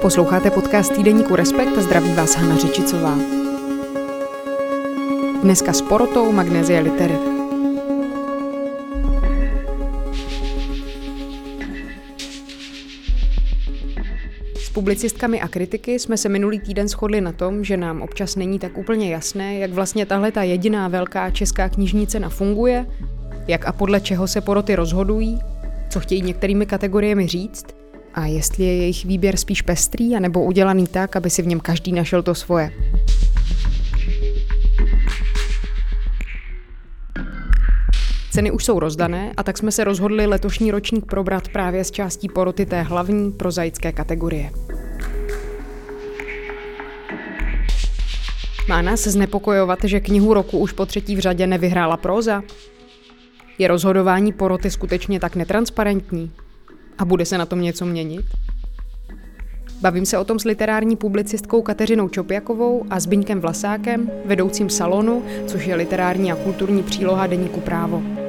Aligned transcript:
Posloucháte 0.00 0.50
podcast 0.50 0.92
týdeníku 0.92 1.36
Respekt 1.36 1.78
a 1.78 1.82
zdraví 1.82 2.12
vás 2.12 2.36
Hana 2.36 2.56
Řičicová. 2.56 3.18
Dneska 5.42 5.72
s 5.72 5.82
porotou 5.82 6.32
Magnézia 6.32 6.80
Litery. 6.80 7.33
Publicistkami 14.74 15.40
a 15.40 15.48
kritiky 15.48 15.98
jsme 15.98 16.16
se 16.16 16.28
minulý 16.28 16.60
týden 16.60 16.88
shodli 16.88 17.20
na 17.20 17.32
tom, 17.32 17.64
že 17.64 17.76
nám 17.76 18.02
občas 18.02 18.36
není 18.36 18.58
tak 18.58 18.78
úplně 18.78 19.12
jasné, 19.12 19.58
jak 19.58 19.72
vlastně 19.72 20.06
tahle 20.06 20.32
ta 20.32 20.42
jediná 20.42 20.88
velká 20.88 21.30
česká 21.30 21.68
knižní 21.68 22.06
cena 22.06 22.28
funguje, 22.28 22.86
jak 23.48 23.66
a 23.66 23.72
podle 23.72 24.00
čeho 24.00 24.28
se 24.28 24.40
poroty 24.40 24.74
rozhodují, 24.74 25.38
co 25.90 26.00
chtějí 26.00 26.22
některými 26.22 26.66
kategoriemi 26.66 27.26
říct– 27.26 27.66
a 28.14 28.26
jestli 28.26 28.64
je 28.64 28.76
jejich 28.76 29.04
výběr 29.04 29.36
spíš 29.36 29.62
pestrý, 29.62 30.16
anebo 30.16 30.44
udělaný 30.44 30.86
tak, 30.86 31.16
aby 31.16 31.30
si 31.30 31.42
v 31.42 31.46
něm 31.46 31.60
každý 31.60 31.92
našel 31.92 32.22
to 32.22 32.34
svoje. 32.34 32.70
Ceny 38.34 38.50
už 38.50 38.64
jsou 38.64 38.78
rozdané 38.78 39.32
a 39.36 39.42
tak 39.42 39.58
jsme 39.58 39.72
se 39.72 39.84
rozhodli 39.84 40.26
letošní 40.26 40.70
ročník 40.70 41.06
probrat 41.06 41.48
právě 41.48 41.84
z 41.84 41.90
částí 41.90 42.28
poroty 42.28 42.66
té 42.66 42.82
hlavní 42.82 43.32
prozaické 43.32 43.92
kategorie. 43.92 44.50
Má 48.68 48.82
nás 48.82 49.00
znepokojovat, 49.00 49.78
že 49.84 50.00
knihu 50.00 50.34
roku 50.34 50.58
už 50.58 50.72
po 50.72 50.86
třetí 50.86 51.16
v 51.16 51.18
řadě 51.18 51.46
nevyhrála 51.46 51.96
próza? 51.96 52.42
Je 53.58 53.68
rozhodování 53.68 54.32
poroty 54.32 54.70
skutečně 54.70 55.20
tak 55.20 55.36
netransparentní? 55.36 56.30
A 56.98 57.04
bude 57.04 57.26
se 57.26 57.38
na 57.38 57.46
tom 57.46 57.60
něco 57.60 57.86
měnit? 57.86 58.26
Bavím 59.80 60.06
se 60.06 60.18
o 60.18 60.24
tom 60.24 60.38
s 60.38 60.44
literární 60.44 60.96
publicistkou 60.96 61.62
Kateřinou 61.62 62.08
Čopjakovou 62.08 62.84
a 62.90 63.00
Zbyňkem 63.00 63.40
Vlasákem, 63.40 64.10
vedoucím 64.24 64.70
salonu, 64.70 65.22
což 65.46 65.66
je 65.66 65.74
literární 65.74 66.32
a 66.32 66.36
kulturní 66.36 66.82
příloha 66.82 67.26
deníku 67.26 67.60
Právo. 67.60 68.23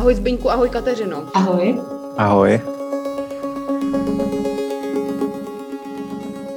Ahoj 0.00 0.14
Zbyňku, 0.14 0.50
ahoj 0.50 0.70
Kateřino. 0.70 1.28
Ahoj. 1.34 1.80
Ahoj. 2.16 2.60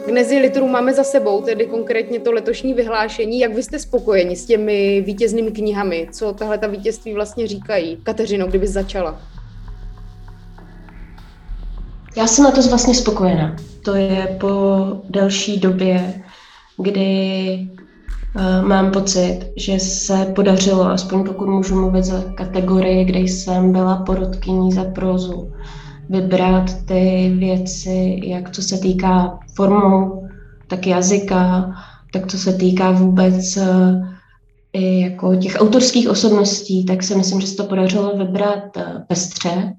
Gnezi 0.07 0.39
literů 0.39 0.67
máme 0.67 0.93
za 0.93 1.03
sebou, 1.03 1.41
tedy 1.41 1.65
konkrétně 1.65 2.19
to 2.19 2.31
letošní 2.31 2.73
vyhlášení. 2.73 3.39
Jak 3.39 3.55
vy 3.55 3.63
jste 3.63 3.79
spokojeni 3.79 4.35
s 4.35 4.45
těmi 4.45 5.01
vítěznými 5.01 5.51
knihami? 5.51 6.07
Co 6.11 6.33
tahle 6.33 6.57
ta 6.57 6.67
vítězství 6.67 7.13
vlastně 7.13 7.47
říkají? 7.47 7.97
Kateřino, 8.03 8.47
kdyby 8.47 8.67
začala. 8.67 9.21
Já 12.17 12.27
jsem 12.27 12.43
na 12.43 12.51
to 12.51 12.61
vlastně 12.61 12.95
spokojená. 12.95 13.55
To 13.85 13.95
je 13.95 14.37
po 14.39 14.51
delší 15.09 15.59
době, 15.59 16.23
kdy 16.77 17.67
mám 18.67 18.91
pocit, 18.91 19.39
že 19.57 19.79
se 19.79 20.33
podařilo, 20.35 20.85
aspoň 20.85 21.23
pokud 21.23 21.47
můžu 21.47 21.75
mluvit 21.75 22.03
za 22.03 22.21
kategorii, 22.21 23.05
kde 23.05 23.19
jsem 23.19 23.71
byla 23.71 23.95
porodkyní 23.95 24.71
za 24.71 24.83
prózu, 24.83 25.51
vybrat 26.09 26.85
ty 26.85 27.33
věci, 27.37 28.19
jak 28.23 28.51
co 28.51 28.61
se 28.61 28.77
týká 28.77 29.39
formou, 29.55 30.27
tak 30.67 30.87
jazyka, 30.87 31.73
tak 32.13 32.27
co 32.27 32.37
se 32.37 32.53
týká 32.53 32.91
vůbec 32.91 33.57
eh, 33.57 34.01
i 34.73 35.01
jako 35.01 35.35
těch 35.35 35.55
autorských 35.59 36.09
osobností, 36.09 36.85
tak 36.85 37.03
si 37.03 37.15
myslím, 37.15 37.41
že 37.41 37.47
se 37.47 37.55
to 37.55 37.63
podařilo 37.63 38.17
vybrat 38.17 38.77
eh, 38.77 39.05
pestře 39.07 39.73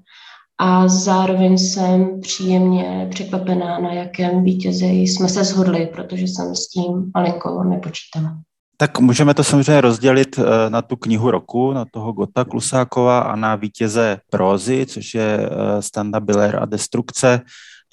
a 0.57 0.87
zároveň 0.87 1.57
jsem 1.57 2.21
příjemně 2.21 3.07
překvapená, 3.11 3.79
na 3.79 3.93
jakém 3.93 4.43
vítězi 4.43 4.85
jsme 4.85 5.29
se 5.29 5.43
shodli, 5.43 5.89
protože 5.93 6.23
jsem 6.23 6.55
s 6.55 6.67
tím 6.67 7.11
malinko 7.15 7.63
nepočítala. 7.63 8.37
Tak 8.77 8.99
můžeme 8.99 9.33
to 9.33 9.43
samozřejmě 9.43 9.81
rozdělit 9.81 10.39
eh, 10.39 10.69
na 10.69 10.81
tu 10.81 10.95
knihu 10.95 11.31
roku, 11.31 11.73
na 11.73 11.85
toho 11.91 12.13
Gota 12.13 12.45
Klusákova 12.45 13.19
a 13.19 13.35
na 13.35 13.55
vítěze 13.55 14.19
prózy, 14.29 14.85
což 14.85 15.13
je 15.13 15.39
eh, 15.39 15.81
Standa 15.81 16.19
Biller 16.19 16.59
a 16.61 16.65
Destrukce. 16.65 17.41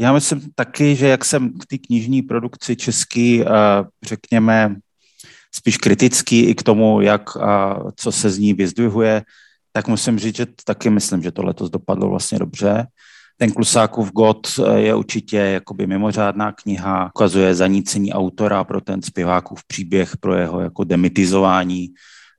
Já 0.01 0.13
myslím 0.13 0.41
taky, 0.55 0.97
že 0.97 1.07
jak 1.09 1.25
jsem 1.25 1.53
k 1.59 1.67
té 1.67 1.79
knižní 1.79 2.23
produkci 2.23 2.77
český, 2.77 3.43
eh, 3.43 3.47
řekněme, 4.03 4.77
spíš 5.55 5.77
kritický 5.77 6.41
i 6.41 6.55
k 6.55 6.63
tomu, 6.63 7.01
jak 7.01 7.37
a 7.37 7.83
co 7.97 8.13
se 8.13 8.31
z 8.31 8.39
ní 8.39 8.55
vyzdvihuje, 8.55 9.23
tak 9.73 9.89
musím 9.89 10.19
říct, 10.19 10.37
že 10.37 10.47
taky 10.65 10.91
myslím, 10.91 11.23
že 11.23 11.33
to 11.33 11.43
letos 11.43 11.71
dopadlo 11.71 12.09
vlastně 12.09 12.39
dobře. 12.39 12.87
Ten 13.37 13.53
Klusákův 13.53 14.13
God 14.13 14.47
eh, 14.59 14.81
je 14.81 14.95
určitě 14.95 15.37
jakoby 15.37 15.87
mimořádná 15.87 16.53
kniha, 16.53 17.07
ukazuje 17.07 17.55
zanícení 17.55 18.13
autora 18.13 18.65
pro 18.65 18.81
ten 18.81 19.03
zpěvákův 19.03 19.61
příběh, 19.67 20.17
pro 20.17 20.35
jeho 20.35 20.61
jako 20.61 20.85
demitizování 20.85 21.89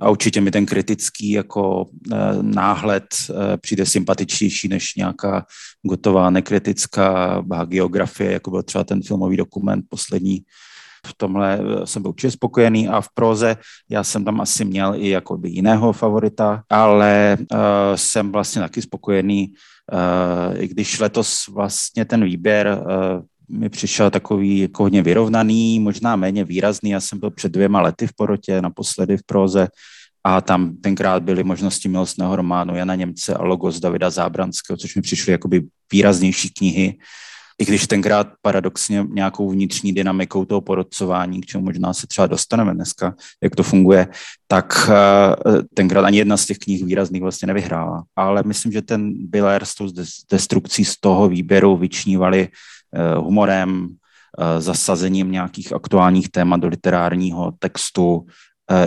a 0.01 0.09
určitě 0.09 0.41
mi 0.41 0.51
ten 0.51 0.65
kritický 0.65 1.31
jako 1.31 1.85
eh, 2.11 2.15
náhled 2.41 3.03
eh, 3.29 3.57
přijde 3.57 3.85
sympatičnější 3.85 4.67
než 4.67 4.95
nějaká 4.95 5.45
gotová 5.81 6.29
nekritická 6.29 7.41
geografie, 7.65 8.31
jako 8.31 8.51
byl 8.51 8.63
třeba 8.63 8.83
ten 8.83 9.01
filmový 9.01 9.37
dokument 9.37 9.85
poslední. 9.89 10.43
V 11.07 11.13
tomhle 11.17 11.59
jsem 11.85 12.01
byl 12.01 12.09
určitě 12.09 12.31
spokojený 12.31 12.87
a 12.87 13.01
v 13.01 13.09
proze 13.13 13.57
já 13.89 14.03
jsem 14.03 14.25
tam 14.25 14.41
asi 14.41 14.65
měl 14.65 14.95
i 14.95 15.09
jako 15.09 15.39
jiného 15.43 15.93
favorita, 15.93 16.63
ale 16.69 17.37
uh, 17.39 17.57
jsem 17.95 18.31
vlastně 18.31 18.61
taky 18.61 18.81
spokojený 18.81 19.53
Eh, 19.91 20.57
I 20.57 20.67
když 20.67 20.99
letos 20.99 21.47
vlastně 21.47 22.05
ten 22.05 22.23
výběr 22.23 22.67
eh, 22.67 23.21
mi 23.49 23.69
přišel 23.69 24.09
takový 24.09 24.59
jako 24.59 24.83
hodně 24.83 25.01
vyrovnaný, 25.01 25.79
možná 25.79 26.15
méně 26.15 26.43
výrazný. 26.43 26.89
Já 26.89 26.99
jsem 26.99 27.19
byl 27.19 27.31
před 27.31 27.51
dvěma 27.51 27.81
lety 27.81 28.07
v 28.07 28.15
porotě, 28.15 28.61
naposledy 28.61 29.17
v 29.17 29.23
proze 29.25 29.67
a 30.23 30.41
tam 30.41 30.75
tenkrát 30.77 31.23
byly 31.23 31.43
možnosti 31.43 31.89
milostného 31.89 32.35
románu 32.35 32.75
Jana 32.75 32.95
Němce 32.95 33.33
a 33.33 33.43
Logos 33.43 33.79
Davida 33.79 34.09
Zábranského, 34.09 34.77
což 34.77 34.95
mi 34.95 35.01
přišly 35.01 35.31
jakoby 35.31 35.61
výraznější 35.91 36.49
knihy 36.49 36.97
i 37.59 37.65
když 37.65 37.87
tenkrát 37.87 38.27
paradoxně 38.41 39.05
nějakou 39.09 39.49
vnitřní 39.49 39.93
dynamikou 39.93 40.45
toho 40.45 40.61
porodcování, 40.61 41.41
k 41.41 41.45
čemu 41.45 41.63
možná 41.63 41.93
se 41.93 42.07
třeba 42.07 42.27
dostaneme 42.27 42.73
dneska, 42.73 43.15
jak 43.43 43.55
to 43.55 43.63
funguje, 43.63 44.07
tak 44.47 44.89
eh, 44.89 45.63
tenkrát 45.73 46.05
ani 46.05 46.17
jedna 46.17 46.37
z 46.37 46.45
těch 46.45 46.57
knih 46.57 46.85
výrazných 46.85 47.21
vlastně 47.21 47.47
nevyhrála. 47.47 48.03
Ale 48.15 48.43
myslím, 48.45 48.71
že 48.71 48.81
ten 48.81 49.13
Biller 49.15 49.65
s 49.65 49.75
tou 49.75 49.89
destrukcí 50.31 50.85
z 50.85 50.99
toho 50.99 51.29
výběru 51.29 51.77
vyčnívali 51.77 52.47
eh, 52.47 53.15
humorem, 53.15 53.87
eh, 53.87 54.61
zasazením 54.61 55.31
nějakých 55.31 55.73
aktuálních 55.73 56.29
témat 56.29 56.57
do 56.57 56.67
literárního 56.67 57.53
textu, 57.59 58.25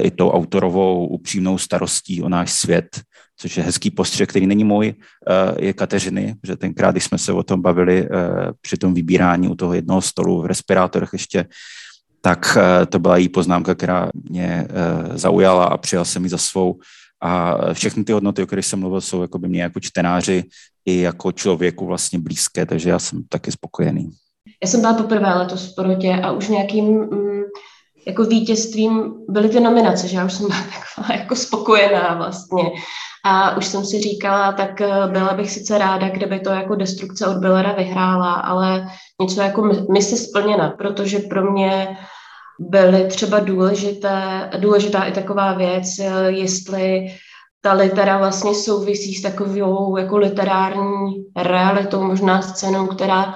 i 0.01 0.11
tou 0.11 0.31
autorovou 0.31 1.07
upřímnou 1.07 1.59
starostí 1.59 2.23
o 2.23 2.29
náš 2.29 2.53
svět, 2.53 3.01
což 3.37 3.57
je 3.57 3.63
hezký 3.63 3.91
postřeh, 3.91 4.29
který 4.29 4.47
není 4.47 4.65
můj, 4.65 4.95
eh, 4.95 5.65
je 5.65 5.73
Kateřiny, 5.73 6.35
že 6.45 6.57
tenkrát, 6.57 6.91
když 6.91 7.05
jsme 7.05 7.19
se 7.19 7.33
o 7.33 7.43
tom 7.43 7.63
bavili 7.63 8.05
eh, 8.05 8.09
při 8.61 8.77
tom 8.77 8.95
vybírání 8.95 9.49
u 9.49 9.55
toho 9.55 9.75
jednoho 9.75 10.03
stolu 10.03 10.43
v 10.43 10.47
respirátorech 10.47 11.09
ještě, 11.13 11.47
tak 12.21 12.59
eh, 12.61 12.87
to 12.87 12.99
byla 12.99 13.17
její 13.17 13.29
poznámka, 13.29 13.75
která 13.75 14.11
mě 14.31 14.69
zaujala 15.15 15.65
a 15.65 15.77
přijal 15.77 16.05
jsem 16.05 16.25
ji 16.25 16.31
za 16.31 16.39
svou. 16.39 16.79
A 17.21 17.57
všechny 17.73 18.05
ty 18.05 18.13
hodnoty, 18.13 18.43
o 18.43 18.47
kterých 18.47 18.67
jsem 18.67 18.81
mluvil, 18.81 19.01
jsou 19.01 19.23
jako 19.23 19.39
by 19.39 19.49
mě 19.49 19.63
jako 19.63 19.81
čtenáři 19.81 20.45
i 20.87 21.01
jako 21.01 21.33
člověku 21.33 21.87
vlastně 21.87 22.19
blízké, 22.19 22.67
takže 22.67 22.91
já 22.91 22.99
jsem 22.99 23.23
taky 23.29 23.53
spokojený. 23.53 24.11
Já 24.63 24.69
jsem 24.69 24.81
byla 24.81 24.95
poprvé 24.95 25.35
letos 25.35 25.73
v 25.73 25.75
porotě 25.75 26.21
a 26.23 26.33
už 26.33 26.49
nějakým 26.49 26.85
mm, 26.85 27.43
jako 28.07 28.25
vítězstvím 28.25 29.15
byly 29.29 29.49
ty 29.49 29.61
nominace, 29.61 30.09
že 30.09 30.17
já 30.17 30.25
už 30.25 30.33
jsem 30.33 30.47
byla 30.47 30.61
taková 30.97 31.15
jako 31.19 31.37
spokojená 31.37 32.15
vlastně. 32.15 32.63
A 33.29 33.57
už 33.57 33.67
jsem 33.67 33.85
si 33.85 34.01
říkala, 34.01 34.53
tak 34.53 34.81
eh, 34.81 34.89
byla 35.07 35.35
bych 35.35 35.51
sice 35.51 35.79
ráda, 35.79 36.09
kdyby 36.09 36.41
to 36.41 36.51
jako 36.51 36.75
destrukce 36.75 37.27
od 37.27 37.37
Billera 37.37 37.73
vyhrála, 37.73 38.33
ale 38.35 38.87
něco 39.21 39.41
jako 39.41 39.63
mise 39.93 40.17
splněna, 40.17 40.71
protože 40.71 41.19
pro 41.19 41.53
mě 41.53 41.97
byly 42.61 43.07
třeba 43.07 43.41
důležité, 43.41 44.51
důležitá 44.59 45.05
i 45.05 45.13
taková 45.13 45.53
věc, 45.53 45.87
eh, 46.01 46.31
jestli 46.31 47.07
ta 47.61 47.73
litera 47.73 48.19
vlastně 48.19 48.55
souvisí 48.55 49.15
s 49.15 49.23
takovou 49.23 49.97
jako 49.97 50.17
literární 50.17 51.25
realitou, 51.37 52.03
možná 52.03 52.43
scénou, 52.43 52.87
která 52.87 53.35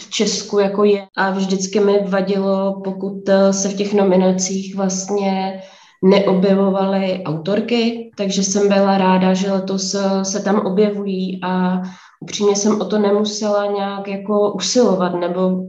v 0.00 0.10
Česku 0.10 0.58
jako 0.58 0.84
je. 0.84 1.06
A 1.16 1.30
vždycky 1.30 1.80
mi 1.80 2.08
vadilo, 2.08 2.80
pokud 2.84 3.28
eh, 3.28 3.52
se 3.52 3.68
v 3.68 3.76
těch 3.76 3.94
nominacích 3.94 4.76
vlastně 4.76 5.62
neobjevovaly 6.04 7.22
autorky, 7.24 8.10
takže 8.16 8.42
jsem 8.42 8.68
byla 8.68 8.98
ráda, 8.98 9.34
že 9.34 9.52
letos 9.52 9.96
se 10.22 10.42
tam 10.42 10.56
objevují 10.56 11.40
a 11.42 11.82
upřímně 12.20 12.56
jsem 12.56 12.80
o 12.80 12.84
to 12.84 12.98
nemusela 12.98 13.66
nějak 13.66 14.08
jako 14.08 14.52
usilovat, 14.52 15.14
nebo 15.14 15.64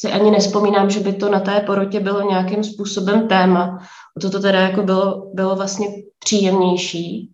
si 0.00 0.12
ani 0.12 0.30
nespomínám, 0.30 0.90
že 0.90 1.00
by 1.00 1.12
to 1.12 1.28
na 1.28 1.40
té 1.40 1.60
porotě 1.60 2.00
bylo 2.00 2.30
nějakým 2.30 2.64
způsobem 2.64 3.28
téma. 3.28 3.78
O 4.16 4.20
to 4.20 4.30
to 4.30 4.40
teda 4.40 4.60
jako 4.60 4.82
bylo, 4.82 5.30
bylo 5.34 5.56
vlastně 5.56 5.86
příjemnější. 6.18 7.30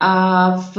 A 0.00 0.50
v, 0.56 0.78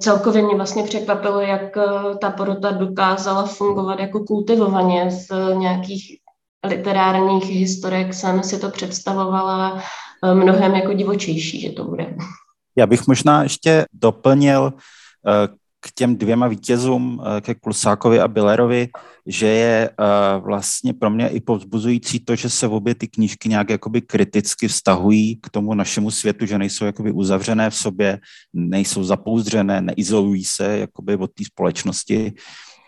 celkově 0.00 0.42
mě 0.42 0.56
vlastně 0.56 0.82
překvapilo, 0.82 1.40
jak 1.40 1.76
eh, 1.76 2.16
ta 2.20 2.30
porota 2.30 2.70
dokázala 2.70 3.46
fungovat 3.46 3.98
jako 4.00 4.20
kultivovaně 4.20 5.10
z 5.10 5.28
nějakých 5.54 6.21
literárních 6.66 7.44
historek 7.44 8.14
jsem 8.14 8.42
si 8.42 8.58
to 8.58 8.70
představovala 8.70 9.82
eh, 10.24 10.34
mnohem 10.34 10.74
jako 10.74 10.92
divočejší, 10.92 11.60
že 11.60 11.70
to 11.70 11.84
bude. 11.84 12.16
Já 12.76 12.86
bych 12.86 13.06
možná 13.06 13.42
ještě 13.42 13.86
doplnil 13.92 14.72
eh, 14.76 15.48
k 15.80 15.92
těm 15.94 16.16
dvěma 16.16 16.48
vítězům, 16.48 17.22
eh, 17.24 17.40
ke 17.40 17.54
Klusákovi 17.54 18.20
a 18.20 18.28
Billerovi, 18.28 18.88
že 19.26 19.46
je 19.46 19.90
vlastně 20.38 20.92
pro 20.92 21.10
mě 21.10 21.28
i 21.28 21.40
povzbuzující 21.40 22.20
to, 22.20 22.36
že 22.36 22.50
se 22.50 22.68
obě 22.68 22.94
ty 22.94 23.08
knížky 23.08 23.48
nějak 23.48 23.70
jakoby 23.70 24.00
kriticky 24.00 24.68
vztahují 24.68 25.36
k 25.36 25.50
tomu 25.50 25.74
našemu 25.74 26.10
světu, 26.10 26.46
že 26.46 26.58
nejsou 26.58 26.84
jakoby 26.84 27.12
uzavřené 27.12 27.70
v 27.70 27.74
sobě, 27.74 28.20
nejsou 28.52 29.04
zapouzdřené, 29.04 29.80
neizolují 29.80 30.44
se 30.44 30.78
jakoby 30.78 31.16
od 31.16 31.30
té 31.32 31.44
společnosti, 31.44 32.32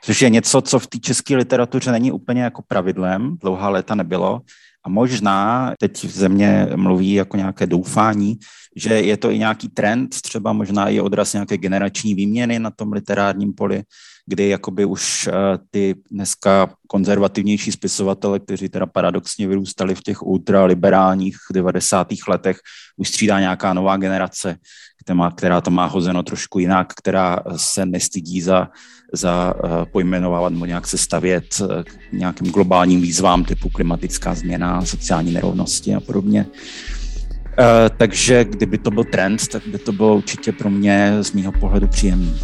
což 0.04 0.22
je 0.22 0.30
něco, 0.30 0.60
co 0.60 0.78
v 0.78 0.86
té 0.86 0.98
české 0.98 1.36
literatuře 1.36 1.92
není 1.92 2.12
úplně 2.12 2.42
jako 2.42 2.62
pravidlem, 2.68 3.36
dlouhá 3.40 3.68
léta 3.68 3.94
nebylo, 3.94 4.40
a 4.84 4.88
možná, 4.88 5.72
teď 5.80 6.04
země 6.04 6.68
mluví 6.76 7.12
jako 7.12 7.36
nějaké 7.36 7.66
doufání, 7.66 8.38
že 8.76 8.94
je 8.94 9.16
to 9.16 9.30
i 9.30 9.38
nějaký 9.38 9.68
trend, 9.68 10.20
třeba 10.20 10.52
možná 10.52 10.88
i 10.88 11.00
odraz 11.00 11.32
nějaké 11.32 11.56
generační 11.56 12.14
výměny 12.14 12.58
na 12.58 12.70
tom 12.70 12.92
literárním 12.92 13.52
poli, 13.52 13.82
kdy 14.26 14.48
jakoby 14.48 14.84
už 14.84 15.26
eh, 15.26 15.32
ty 15.70 15.94
dneska 16.10 16.74
konzervativnější 16.86 17.72
spisovatele, 17.72 18.40
kteří 18.40 18.68
teda 18.68 18.86
paradoxně 18.86 19.48
vyrůstali 19.48 19.94
v 19.94 20.02
těch 20.02 20.22
ultraliberálních 20.22 21.36
90. 21.52 22.08
letech, 22.28 22.58
už 22.96 23.08
střídá 23.08 23.40
nějaká 23.40 23.74
nová 23.74 23.96
generace, 23.96 24.56
která 25.34 25.60
to 25.60 25.70
má 25.70 25.86
hozeno 25.86 26.22
trošku 26.22 26.58
jinak, 26.58 26.92
která 26.94 27.38
se 27.56 27.86
nestydí 27.86 28.40
za, 28.40 28.68
za 29.12 29.54
uh, 29.54 29.70
pojmenovávat 29.92 30.52
nebo 30.52 30.66
nějak 30.66 30.86
se 30.86 30.98
stavět 30.98 31.44
uh, 31.60 31.82
k 31.82 32.12
nějakým 32.12 32.50
globálním 32.50 33.00
výzvám 33.00 33.44
typu 33.44 33.68
klimatická 33.68 34.34
změna, 34.34 34.84
sociální 34.84 35.32
nerovnosti 35.32 35.94
a 35.94 36.00
podobně. 36.00 36.46
Uh, 36.46 37.96
takže 37.96 38.44
kdyby 38.44 38.78
to 38.78 38.90
byl 38.90 39.04
trend, 39.04 39.48
tak 39.48 39.66
by 39.66 39.78
to 39.78 39.92
bylo 39.92 40.16
určitě 40.16 40.52
pro 40.52 40.70
mě 40.70 41.16
z 41.20 41.32
mého 41.32 41.52
pohledu 41.52 41.88
příjemný. 41.88 42.34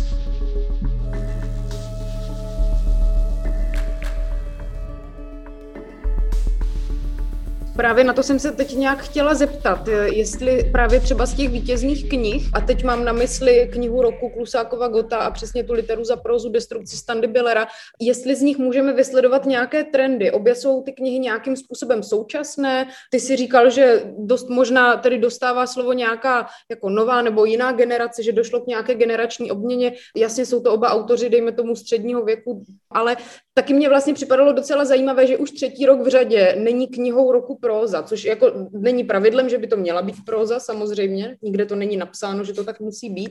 Právě 7.80 8.04
na 8.04 8.12
to 8.12 8.22
jsem 8.22 8.38
se 8.38 8.52
teď 8.52 8.74
nějak 8.74 8.98
chtěla 8.98 9.34
zeptat, 9.34 9.88
jestli 10.12 10.70
právě 10.72 11.00
třeba 11.00 11.26
z 11.26 11.34
těch 11.34 11.48
vítězných 11.48 12.08
knih, 12.08 12.50
a 12.54 12.60
teď 12.60 12.84
mám 12.84 13.04
na 13.04 13.12
mysli 13.12 13.68
knihu 13.72 14.02
roku 14.02 14.28
Klusákova 14.28 14.88
Gota 14.88 15.16
a 15.16 15.30
přesně 15.30 15.64
tu 15.64 15.72
literu 15.72 16.04
za 16.04 16.16
prozu 16.16 16.48
Destrukci 16.48 16.96
Standy 16.96 17.26
Billera, 17.26 17.66
jestli 18.00 18.36
z 18.36 18.42
nich 18.42 18.58
můžeme 18.58 18.92
vysledovat 18.92 19.46
nějaké 19.46 19.84
trendy. 19.84 20.30
Obě 20.30 20.54
jsou 20.54 20.82
ty 20.82 20.92
knihy 20.92 21.18
nějakým 21.18 21.56
způsobem 21.56 22.02
současné. 22.02 22.86
Ty 23.10 23.20
si 23.20 23.36
říkal, 23.36 23.70
že 23.70 24.02
dost 24.18 24.48
možná 24.48 24.96
tedy 24.96 25.18
dostává 25.18 25.66
slovo 25.66 25.92
nějaká 25.92 26.46
jako 26.70 26.90
nová 26.90 27.22
nebo 27.22 27.44
jiná 27.44 27.72
generace, 27.72 28.22
že 28.22 28.32
došlo 28.32 28.60
k 28.60 28.66
nějaké 28.66 28.94
generační 28.94 29.50
obměně. 29.50 29.92
Jasně 30.16 30.46
jsou 30.46 30.60
to 30.60 30.72
oba 30.72 30.90
autoři, 30.90 31.30
dejme 31.30 31.52
tomu 31.52 31.76
středního 31.76 32.24
věku, 32.24 32.64
ale 32.90 33.16
taky 33.54 33.74
mě 33.74 33.88
vlastně 33.88 34.14
připadalo 34.14 34.52
docela 34.52 34.84
zajímavé, 34.84 35.26
že 35.26 35.36
už 35.36 35.50
třetí 35.50 35.86
rok 35.86 36.00
v 36.00 36.08
řadě 36.08 36.56
není 36.58 36.88
knihou 36.88 37.32
roku 37.32 37.58
próza, 37.70 38.02
což 38.02 38.24
jako 38.24 38.46
není 38.72 39.04
pravidlem, 39.04 39.48
že 39.48 39.58
by 39.58 39.66
to 39.66 39.76
měla 39.76 40.02
být 40.02 40.16
próza, 40.26 40.60
samozřejmě, 40.60 41.36
nikde 41.42 41.66
to 41.66 41.76
není 41.76 41.96
napsáno, 41.96 42.44
že 42.44 42.52
to 42.52 42.64
tak 42.64 42.80
musí 42.80 43.10
být, 43.10 43.30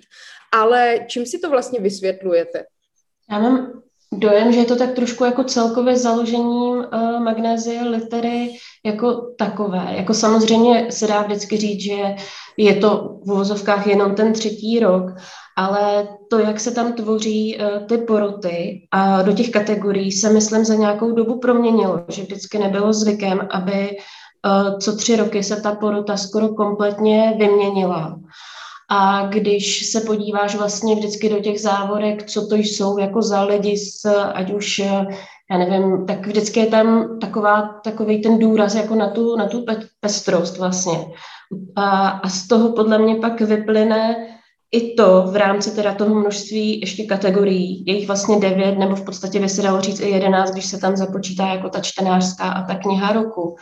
ale 0.53 0.99
čím 1.07 1.25
si 1.25 1.39
to 1.39 1.49
vlastně 1.49 1.79
vysvětlujete? 1.79 2.63
Já 3.31 3.39
mám 3.39 3.81
dojem, 4.13 4.53
že 4.53 4.59
je 4.59 4.65
to 4.65 4.75
tak 4.75 4.95
trošku 4.95 5.23
jako 5.23 5.43
celkově 5.43 5.97
založením 5.97 6.77
uh, 6.77 7.19
magnézie 7.19 7.83
litery 7.83 8.49
jako 8.85 9.35
takové. 9.37 9.93
Jako 9.97 10.13
samozřejmě 10.13 10.91
se 10.91 11.07
dá 11.07 11.21
vždycky 11.21 11.57
říct, 11.57 11.81
že 11.81 12.15
je 12.57 12.75
to 12.75 13.19
v 13.25 13.31
uvozovkách 13.31 13.87
jenom 13.87 14.15
ten 14.15 14.33
třetí 14.33 14.79
rok, 14.79 15.03
ale 15.57 16.07
to, 16.29 16.39
jak 16.39 16.59
se 16.59 16.71
tam 16.71 16.93
tvoří 16.93 17.57
uh, 17.57 17.85
ty 17.85 17.97
poroty 17.97 18.87
a 18.91 19.21
do 19.21 19.33
těch 19.33 19.49
kategorií 19.49 20.11
se, 20.11 20.29
myslím, 20.29 20.65
za 20.65 20.75
nějakou 20.75 21.11
dobu 21.11 21.39
proměnilo, 21.39 22.05
že 22.07 22.21
vždycky 22.21 22.57
nebylo 22.57 22.93
zvykem, 22.93 23.47
aby 23.51 23.97
co 24.79 24.95
tři 24.95 25.15
roky 25.15 25.43
se 25.43 25.61
ta 25.61 25.75
porota 25.75 26.17
skoro 26.17 26.49
kompletně 26.49 27.33
vyměnila. 27.39 28.19
A 28.91 29.27
když 29.27 29.91
se 29.91 30.01
podíváš 30.01 30.55
vlastně 30.55 30.95
vždycky 30.95 31.29
do 31.29 31.39
těch 31.39 31.61
závorek, 31.61 32.29
co 32.29 32.47
to 32.47 32.55
jsou 32.55 32.97
jako 32.97 33.21
za 33.21 33.43
lidi, 33.43 33.77
s, 33.77 34.05
ať 34.33 34.53
už, 34.53 34.79
já 35.51 35.57
nevím, 35.57 36.05
tak 36.05 36.27
vždycky 36.27 36.59
je 36.59 36.67
tam 36.67 37.19
taková, 37.19 37.79
takový 37.83 38.21
ten 38.21 38.39
důraz 38.39 38.75
jako 38.75 38.95
na 38.95 39.09
tu, 39.09 39.35
na 39.35 39.47
tu 39.47 39.65
pestrost 39.99 40.57
vlastně. 40.57 41.05
A, 41.75 42.07
a 42.07 42.29
z 42.29 42.47
toho 42.47 42.71
podle 42.71 42.97
mě 42.97 43.15
pak 43.15 43.41
vyplyne 43.41 44.15
i 44.71 44.93
to 44.93 45.23
v 45.31 45.35
rámci 45.35 45.75
teda 45.75 45.93
toho 45.93 46.15
množství 46.15 46.79
ještě 46.79 47.03
kategorií, 47.03 47.83
je 47.87 47.95
jich 47.97 48.07
vlastně 48.07 48.39
devět, 48.39 48.77
nebo 48.77 48.95
v 48.95 49.05
podstatě 49.05 49.39
by 49.39 49.49
se 49.49 49.61
dalo 49.61 49.81
říct 49.81 49.99
i 49.99 50.09
jedenáct, 50.09 50.51
když 50.51 50.65
se 50.65 50.77
tam 50.77 50.97
započítá 50.97 51.47
jako 51.47 51.69
ta 51.69 51.79
čtenářská 51.79 52.51
a 52.51 52.67
ta 52.67 52.75
kniha 52.75 53.13
roku. 53.13 53.55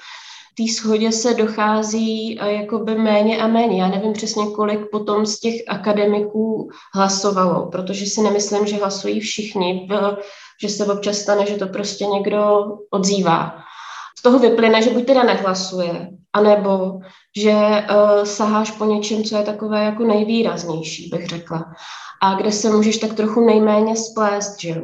Té 0.57 0.73
schodě 0.73 1.11
se 1.11 1.33
dochází 1.33 2.35
jakoby 2.35 2.95
méně 2.95 3.41
a 3.41 3.47
méně. 3.47 3.81
Já 3.81 3.87
nevím 3.87 4.13
přesně, 4.13 4.45
kolik 4.55 4.79
potom 4.91 5.25
z 5.25 5.39
těch 5.39 5.53
akademiků 5.67 6.69
hlasovalo, 6.93 7.65
protože 7.65 8.05
si 8.05 8.21
nemyslím, 8.21 8.67
že 8.67 8.75
hlasují 8.75 9.19
všichni, 9.19 9.89
že 10.61 10.69
se 10.69 10.85
občas 10.85 11.17
stane, 11.17 11.45
že 11.45 11.55
to 11.55 11.67
prostě 11.67 12.05
někdo 12.05 12.65
odzývá. 12.91 13.63
Z 14.19 14.21
toho 14.21 14.39
vyplyne, 14.39 14.81
že 14.81 14.89
buď 14.89 15.05
teda 15.05 15.23
nehlasuje, 15.23 16.09
anebo 16.33 16.99
že 17.37 17.53
uh, 17.53 18.23
saháš 18.23 18.71
po 18.71 18.85
něčem, 18.85 19.23
co 19.23 19.37
je 19.37 19.43
takové 19.43 19.83
jako 19.83 20.03
nejvýraznější, 20.03 21.09
bych 21.09 21.27
řekla. 21.27 21.65
A 22.21 22.33
kde 22.33 22.51
se 22.51 22.69
můžeš 22.69 22.97
tak 22.97 23.13
trochu 23.13 23.45
nejméně 23.45 23.95
splést, 23.95 24.61
že 24.61 24.81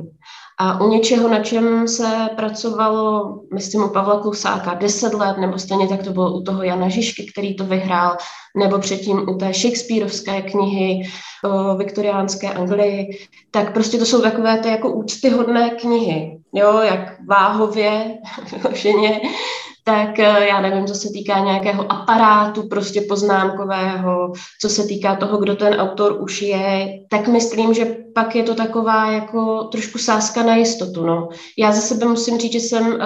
a 0.59 0.81
u 0.81 0.87
něčeho, 0.87 1.29
na 1.29 1.39
čem 1.39 1.87
se 1.87 2.29
pracovalo, 2.35 3.35
myslím 3.53 3.83
u 3.83 3.89
Pavla 3.89 4.19
Klusáka, 4.19 4.73
deset 4.73 5.13
let, 5.13 5.37
nebo 5.37 5.59
stejně 5.59 5.87
tak 5.87 6.03
to 6.03 6.09
bylo 6.09 6.37
u 6.37 6.43
toho 6.43 6.63
Jana 6.63 6.89
Žižky, 6.89 7.31
který 7.31 7.55
to 7.55 7.65
vyhrál, 7.65 8.17
nebo 8.57 8.79
předtím 8.79 9.29
u 9.29 9.37
té 9.37 9.53
Shakespeareovské 9.53 10.41
knihy 10.41 11.01
o 11.43 11.75
viktoriánské 11.75 12.53
Anglii, 12.53 13.27
tak 13.51 13.73
prostě 13.73 13.97
to 13.97 14.05
jsou 14.05 14.21
takové 14.21 14.59
ty 14.59 14.69
jako 14.69 14.91
úctyhodné 14.91 15.69
knihy, 15.69 16.37
jo, 16.53 16.79
jak 16.79 17.27
váhově, 17.27 18.17
vyloženě, 18.51 19.21
tak 19.83 20.19
eh, 20.19 20.47
já 20.47 20.61
nevím, 20.61 20.85
co 20.85 20.95
se 20.95 21.09
týká 21.09 21.39
nějakého 21.39 21.91
aparátu 21.91 22.67
prostě 22.67 23.01
poznámkového, 23.01 24.31
co 24.61 24.69
se 24.69 24.83
týká 24.83 25.15
toho, 25.15 25.37
kdo 25.37 25.55
ten 25.55 25.73
autor 25.73 26.21
už 26.21 26.41
je, 26.41 26.99
tak 27.09 27.27
myslím, 27.27 27.73
že 27.73 27.97
pak 28.15 28.35
je 28.35 28.43
to 28.43 28.55
taková 28.55 29.11
jako 29.11 29.63
trošku 29.63 29.97
sázka 29.97 30.43
na 30.43 30.55
jistotu. 30.55 31.05
No. 31.05 31.29
Já 31.57 31.71
za 31.71 31.81
sebe 31.81 32.05
musím 32.05 32.39
říct, 32.39 32.51
že 32.51 32.59
jsem 32.59 32.87
uh, 32.87 32.99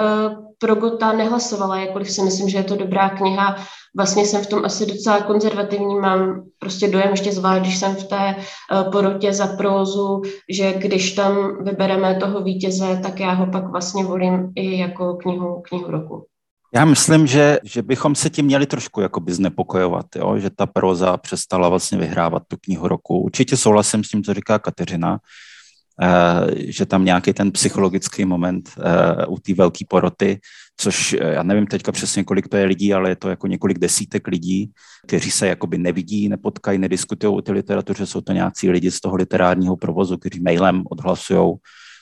pro 0.58 0.74
Gota 0.74 1.12
nehlasovala, 1.12 1.78
jakkoliv 1.78 2.10
si 2.10 2.22
myslím, 2.22 2.48
že 2.48 2.58
je 2.58 2.64
to 2.64 2.76
dobrá 2.76 3.08
kniha. 3.08 3.56
Vlastně 3.96 4.26
jsem 4.26 4.42
v 4.42 4.46
tom 4.46 4.64
asi 4.64 4.86
docela 4.86 5.20
konzervativní, 5.20 5.94
mám 5.94 6.42
prostě 6.58 6.88
dojem 6.88 7.10
ještě 7.10 7.32
zvlášť, 7.32 7.60
když 7.60 7.78
jsem 7.78 7.94
v 7.94 8.04
té 8.04 8.36
uh, 8.36 8.92
porotě 8.92 9.32
za 9.32 9.46
prózu, 9.46 10.22
že 10.50 10.72
když 10.72 11.12
tam 11.12 11.64
vybereme 11.64 12.14
toho 12.14 12.42
vítěze, 12.42 13.00
tak 13.02 13.20
já 13.20 13.32
ho 13.32 13.46
pak 13.46 13.70
vlastně 13.70 14.04
volím 14.04 14.52
i 14.56 14.78
jako 14.78 15.14
knihu, 15.14 15.62
knihu 15.68 15.90
roku. 15.90 16.26
Já 16.74 16.84
myslím, 16.84 17.26
že, 17.26 17.58
že 17.64 17.82
bychom 17.82 18.14
se 18.14 18.30
tím 18.30 18.44
měli 18.44 18.66
trošku 18.66 19.00
jakoby 19.00 19.32
znepokojovat, 19.32 20.06
jo? 20.16 20.38
že 20.38 20.50
ta 20.50 20.66
proza 20.66 21.16
přestala 21.16 21.68
vlastně 21.68 21.98
vyhrávat 21.98 22.42
tu 22.48 22.56
knihu 22.60 22.88
roku. 22.88 23.18
Určitě 23.18 23.56
souhlasím 23.56 24.04
s 24.04 24.08
tím, 24.08 24.22
co 24.22 24.34
říká 24.34 24.58
Kateřina, 24.58 25.18
eh, 26.02 26.72
že 26.72 26.86
tam 26.86 27.04
nějaký 27.04 27.32
ten 27.32 27.52
psychologický 27.52 28.24
moment 28.24 28.70
eh, 28.78 29.26
u 29.26 29.38
té 29.38 29.54
velké 29.54 29.84
poroty, 29.88 30.40
což 30.76 31.12
eh, 31.12 31.34
já 31.34 31.42
nevím 31.42 31.66
teďka 31.66 31.92
přesně, 31.92 32.24
kolik 32.24 32.48
to 32.48 32.56
je 32.56 32.64
lidí, 32.64 32.94
ale 32.94 33.08
je 33.08 33.16
to 33.16 33.28
jako 33.28 33.46
několik 33.46 33.78
desítek 33.78 34.26
lidí, 34.26 34.70
kteří 35.06 35.30
se 35.30 35.46
jakoby 35.46 35.78
nevidí, 35.78 36.28
nepotkají, 36.28 36.78
nediskutují 36.78 37.36
o 37.36 37.42
té 37.42 37.52
literatuře, 37.52 38.06
jsou 38.06 38.20
to 38.20 38.32
nějací 38.32 38.70
lidi 38.70 38.90
z 38.90 39.00
toho 39.00 39.16
literárního 39.16 39.76
provozu, 39.76 40.16
kteří 40.16 40.40
mailem 40.40 40.82
odhlasují 40.90 41.54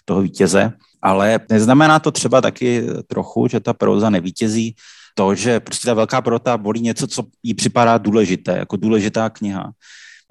toho 0.07 0.23
vítěze 0.23 0.73
ale 1.07 1.41
neznamená 1.51 1.99
to 1.99 2.11
třeba 2.11 2.41
taky 2.41 2.87
trochu, 3.07 3.49
že 3.49 3.61
ta 3.61 3.73
proza 3.73 4.11
nevítězí 4.11 4.75
to, 5.15 5.35
že 5.35 5.61
prostě 5.61 5.87
ta 5.87 5.95
velká 5.95 6.23
porota 6.23 6.57
volí 6.57 6.81
něco, 6.81 7.07
co 7.07 7.23
jí 7.43 7.55
připadá 7.55 7.99
důležité, 7.99 8.57
jako 8.59 8.77
důležitá 8.77 9.31
kniha. 9.31 9.71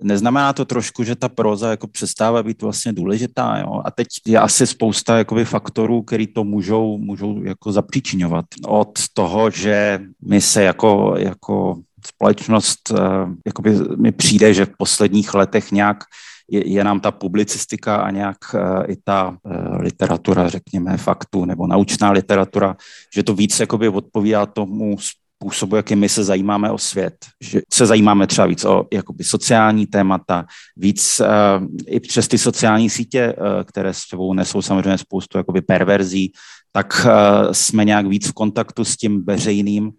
Neznamená 0.03 0.53
to 0.53 0.65
trošku, 0.65 1.03
že 1.03 1.15
ta 1.15 1.29
proza 1.29 1.69
jako 1.69 1.87
přestává 1.87 2.43
být 2.43 2.61
vlastně 2.61 2.93
důležitá, 2.93 3.57
jo? 3.57 3.81
A 3.85 3.91
teď 3.91 4.07
je 4.27 4.39
asi 4.39 4.67
spousta 4.67 5.17
jakoby, 5.17 5.45
faktorů, 5.45 6.01
který 6.01 6.27
to 6.27 6.43
můžou, 6.43 6.97
můžou 6.97 7.43
jako 7.43 7.71
zapříčinovat. 7.71 8.45
Od 8.67 8.99
toho, 9.13 9.49
že 9.49 9.99
my 10.27 10.41
se 10.41 10.63
jako, 10.63 11.15
jako 11.17 11.79
společnost, 12.05 12.91
eh, 12.91 12.99
jakoby 13.45 13.71
mi 13.97 14.11
přijde, 14.11 14.53
že 14.53 14.65
v 14.65 14.77
posledních 14.77 15.33
letech 15.33 15.71
nějak 15.71 16.03
je, 16.51 16.69
je 16.69 16.83
nám 16.83 16.99
ta 16.99 17.11
publicistika 17.11 17.95
a 17.95 18.11
nějak 18.11 18.37
uh, 18.53 18.61
i 18.87 18.95
ta 19.03 19.29
uh, 19.29 19.81
literatura, 19.81 20.49
řekněme, 20.49 20.97
faktů 20.97 21.45
nebo 21.45 21.67
naučná 21.67 22.11
literatura, 22.11 22.75
že 23.15 23.23
to 23.23 23.33
víc 23.33 23.59
jakoby 23.59 23.89
odpovídá 23.89 24.45
tomu 24.45 24.97
způsobu, 25.39 25.75
jakým 25.75 25.99
my 25.99 26.09
se 26.09 26.23
zajímáme 26.23 26.71
o 26.71 26.77
svět. 26.77 27.15
Že 27.43 27.61
se 27.73 27.85
zajímáme 27.85 28.27
třeba 28.27 28.47
víc 28.47 28.65
o 28.65 28.87
jakoby 28.93 29.23
sociální 29.23 29.85
témata, 29.85 30.45
víc 30.77 31.19
uh, 31.19 31.67
i 31.87 31.99
přes 31.99 32.27
ty 32.27 32.37
sociální 32.37 32.89
sítě, 32.89 33.33
uh, 33.33 33.63
které 33.63 33.93
s 33.93 33.97
sebou 33.97 34.33
nesou 34.33 34.61
samozřejmě 34.61 34.97
spoustu 34.97 35.37
jakoby 35.37 35.61
perverzí, 35.61 36.31
tak 36.71 37.05
uh, 37.05 37.51
jsme 37.51 37.85
nějak 37.85 38.05
víc 38.05 38.27
v 38.27 38.33
kontaktu 38.33 38.85
s 38.85 38.97
tím 38.97 39.25
veřejným 39.25 39.91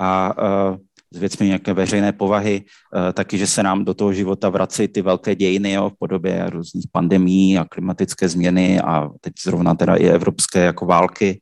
a 0.00 0.34
uh, 0.38 0.76
s 1.14 1.18
věcmi 1.18 1.46
nějaké 1.46 1.72
veřejné 1.72 2.12
povahy, 2.12 2.62
eh, 2.64 3.12
taky, 3.12 3.38
že 3.38 3.46
se 3.46 3.62
nám 3.62 3.84
do 3.84 3.94
toho 3.94 4.12
života 4.12 4.48
vrací 4.48 4.88
ty 4.88 5.02
velké 5.02 5.34
dějiny 5.34 5.72
jo, 5.72 5.90
v 5.90 5.98
podobě 5.98 6.50
různých 6.50 6.86
pandemí 6.92 7.58
a 7.58 7.64
klimatické 7.64 8.28
změny 8.28 8.80
a 8.80 9.10
teď 9.20 9.32
zrovna 9.44 9.74
teda 9.74 9.94
i 9.94 10.06
evropské 10.06 10.60
jako 10.64 10.86
války, 10.86 11.40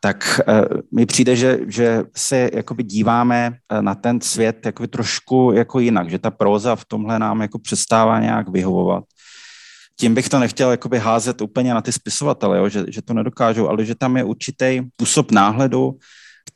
tak 0.00 0.40
uh, 0.48 0.80
mi 0.94 1.06
přijde, 1.06 1.36
že, 1.36 1.58
že 1.66 2.04
se 2.16 2.50
jakoby 2.52 2.82
díváme 2.82 3.52
eh, 3.52 3.82
na 3.82 3.94
ten 3.94 4.20
svět 4.20 4.66
jakoby 4.66 4.88
trošku 4.88 5.52
jako 5.54 5.80
jinak, 5.80 6.10
že 6.10 6.18
ta 6.18 6.30
próza 6.30 6.76
v 6.76 6.84
tomhle 6.84 7.18
nám 7.18 7.42
jako 7.42 7.58
přestává 7.58 8.20
nějak 8.20 8.48
vyhovovat. 8.48 9.04
Tím 9.98 10.14
bych 10.14 10.28
to 10.28 10.38
nechtěl 10.38 10.70
jakoby 10.70 10.98
házet 10.98 11.40
úplně 11.40 11.74
na 11.74 11.82
ty 11.82 11.92
spisovatele, 11.92 12.58
jo, 12.58 12.68
že, 12.68 12.84
že 12.88 13.02
to 13.02 13.14
nedokážou, 13.14 13.68
ale 13.68 13.84
že 13.84 13.94
tam 13.94 14.16
je 14.16 14.24
určitý 14.24 14.80
způsob 14.94 15.32
náhledu, 15.32 15.98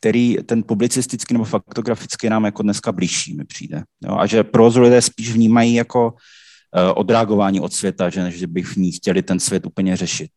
který 0.01 0.37
ten 0.45 0.63
publicistický 0.63 1.33
nebo 1.33 1.45
faktografický 1.45 2.29
nám 2.29 2.45
jako 2.45 2.63
dneska 2.63 2.91
blížší 2.91 3.37
mi 3.37 3.45
přijde. 3.45 3.83
Jo? 4.03 4.17
A 4.17 4.25
že 4.25 4.43
prózu 4.43 4.81
lidé 4.81 5.01
spíš 5.01 5.33
vnímají 5.33 5.73
jako 5.73 6.07
uh, 6.09 6.91
odreagování 6.95 7.59
od 7.59 7.73
světa, 7.73 8.09
že 8.09 8.23
než 8.23 8.45
by 8.45 8.61
v 8.61 8.75
ní 8.75 8.91
chtěli 8.91 9.21
ten 9.21 9.39
svět 9.39 9.65
úplně 9.65 9.95
řešit. 9.95 10.31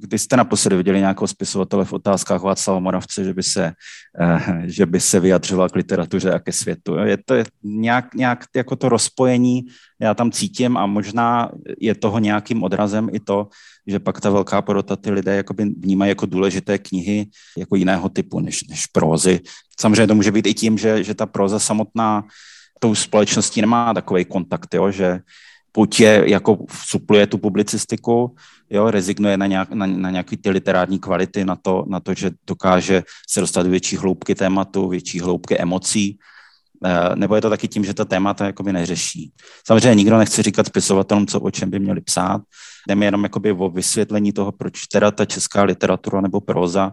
Kdy 0.00 0.18
jste 0.18 0.36
naposledy 0.36 0.76
viděli 0.76 0.98
nějakého 0.98 1.28
spisovatele 1.28 1.84
v 1.84 1.92
otázkách 1.92 2.42
Václava 2.42 2.80
Moravce, 2.80 3.24
že 3.24 3.34
by 3.34 3.42
se, 3.42 3.72
uh, 4.20 4.58
že 4.64 4.86
by 4.86 5.00
se 5.00 5.20
vyjadřoval 5.20 5.68
k 5.68 5.76
literatuře 5.76 6.32
a 6.32 6.38
ke 6.38 6.52
světu? 6.52 6.94
Je 6.94 7.16
to 7.24 7.34
nějak, 7.62 8.14
nějak 8.14 8.44
jako 8.56 8.76
to 8.76 8.88
rozpojení, 8.88 9.66
já 10.00 10.14
tam 10.14 10.30
cítím 10.30 10.76
a 10.76 10.86
možná 10.86 11.50
je 11.80 11.94
toho 11.94 12.18
nějakým 12.18 12.62
odrazem 12.62 13.08
i 13.12 13.20
to, 13.20 13.48
že 13.86 13.98
pak 13.98 14.20
ta 14.20 14.30
velká 14.30 14.62
porota 14.62 14.96
ty 14.96 15.10
lidé 15.10 15.36
jakoby 15.36 15.64
vnímají 15.64 16.08
jako 16.08 16.26
důležité 16.26 16.78
knihy 16.78 17.26
jako 17.58 17.76
jiného 17.76 18.08
typu 18.08 18.40
než, 18.40 18.64
než 18.68 18.86
prózy. 18.86 19.40
Samozřejmě 19.80 20.06
to 20.06 20.14
může 20.14 20.32
být 20.32 20.46
i 20.46 20.54
tím, 20.54 20.78
že, 20.78 21.04
že 21.04 21.14
ta 21.14 21.26
próza 21.26 21.58
samotná 21.58 22.24
tou 22.78 22.94
společností 22.94 23.60
nemá 23.60 23.94
takový 23.94 24.24
kontakt, 24.24 24.74
jo, 24.74 24.90
že 24.90 25.20
buď 25.74 26.00
je 26.00 26.22
jako 26.26 26.58
supluje 26.70 27.26
tu 27.26 27.38
publicistiku, 27.38 28.34
jo, 28.70 28.90
rezignuje 28.90 29.36
na, 29.36 29.46
nějak, 29.46 29.70
na, 29.70 29.86
na 29.86 30.10
nějaké 30.10 30.36
ty 30.36 30.50
literární 30.50 30.98
kvality, 30.98 31.44
na 31.44 31.56
to, 31.56 31.84
na 31.88 32.00
to, 32.00 32.14
že 32.14 32.30
dokáže 32.46 33.02
se 33.28 33.40
dostat 33.40 33.62
do 33.62 33.70
větší 33.70 33.96
hloubky 33.96 34.34
tématu, 34.34 34.88
větší 34.88 35.20
hloubky 35.20 35.58
emocí, 35.58 36.18
eh, 36.84 37.16
nebo 37.16 37.34
je 37.34 37.40
to 37.40 37.50
taky 37.50 37.68
tím, 37.68 37.84
že 37.84 37.94
ta 37.94 38.04
témata 38.04 38.46
jakoby 38.46 38.72
neřeší. 38.72 39.32
Samozřejmě 39.66 39.94
nikdo 39.94 40.18
nechce 40.18 40.42
říkat 40.42 40.66
spisovatelům, 40.66 41.26
co 41.26 41.40
o 41.40 41.50
čem 41.50 41.70
by 41.70 41.78
měli 41.78 42.00
psát, 42.00 42.40
Jde 42.88 42.94
mi 42.94 43.04
jenom 43.04 43.22
jakoby 43.22 43.52
o 43.52 43.68
vysvětlení 43.68 44.32
toho, 44.32 44.52
proč 44.52 44.86
teda 44.86 45.10
ta 45.10 45.24
česká 45.24 45.62
literatura 45.62 46.20
nebo 46.20 46.40
proza 46.40 46.92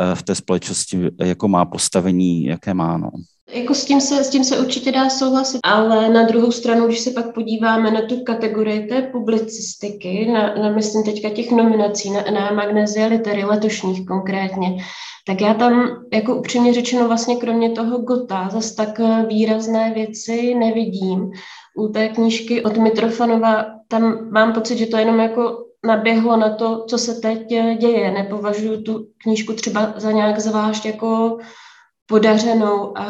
eh, 0.00 0.14
v 0.14 0.22
té 0.22 0.34
společnosti 0.34 1.08
jako 1.20 1.48
má 1.48 1.64
postavení, 1.64 2.44
jaké 2.44 2.74
má. 2.74 2.96
No. 2.96 3.10
Jako 3.52 3.74
s 3.74 3.84
tím, 3.84 4.00
se, 4.00 4.24
s 4.24 4.30
tím 4.30 4.44
se 4.44 4.58
určitě 4.58 4.92
dá 4.92 5.10
souhlasit, 5.10 5.58
ale 5.64 6.08
na 6.08 6.22
druhou 6.22 6.52
stranu, 6.52 6.86
když 6.86 6.98
se 6.98 7.10
pak 7.10 7.34
podíváme 7.34 7.90
na 7.90 8.02
tu 8.02 8.24
kategorii 8.24 8.86
té 8.86 9.02
publicistiky, 9.02 10.30
na, 10.32 10.54
na 10.54 10.70
myslím 10.70 11.04
teďka 11.04 11.30
těch 11.30 11.50
nominací 11.50 12.10
na, 12.10 12.20
na 12.20 12.50
Magnesia 12.50 13.06
Litery 13.06 13.44
letošních 13.44 14.06
konkrétně, 14.06 14.76
tak 15.26 15.40
já 15.40 15.54
tam 15.54 16.04
jako 16.12 16.36
upřímně 16.36 16.74
řečeno 16.74 17.08
vlastně 17.08 17.36
kromě 17.36 17.70
toho 17.70 17.98
Gota 17.98 18.48
zase 18.52 18.76
tak 18.76 19.00
výrazné 19.28 19.92
věci 19.94 20.54
nevidím. 20.54 21.30
U 21.80 21.88
té 21.88 22.08
knížky 22.08 22.62
od 22.62 22.76
Mitrofanova 22.76 23.66
tam 23.88 24.30
mám 24.30 24.52
pocit, 24.52 24.78
že 24.78 24.86
to 24.86 24.96
jenom 24.96 25.20
jako 25.20 25.64
naběhlo 25.86 26.36
na 26.36 26.54
to, 26.54 26.84
co 26.88 26.98
se 26.98 27.14
teď 27.14 27.46
děje. 27.78 28.10
Nepovažuji 28.10 28.82
tu 28.82 29.06
knížku 29.22 29.52
třeba 29.52 29.94
za 29.96 30.12
nějak 30.12 30.40
zvlášť 30.40 30.86
jako 30.86 31.38
podařenou. 32.06 32.98
A 32.98 33.04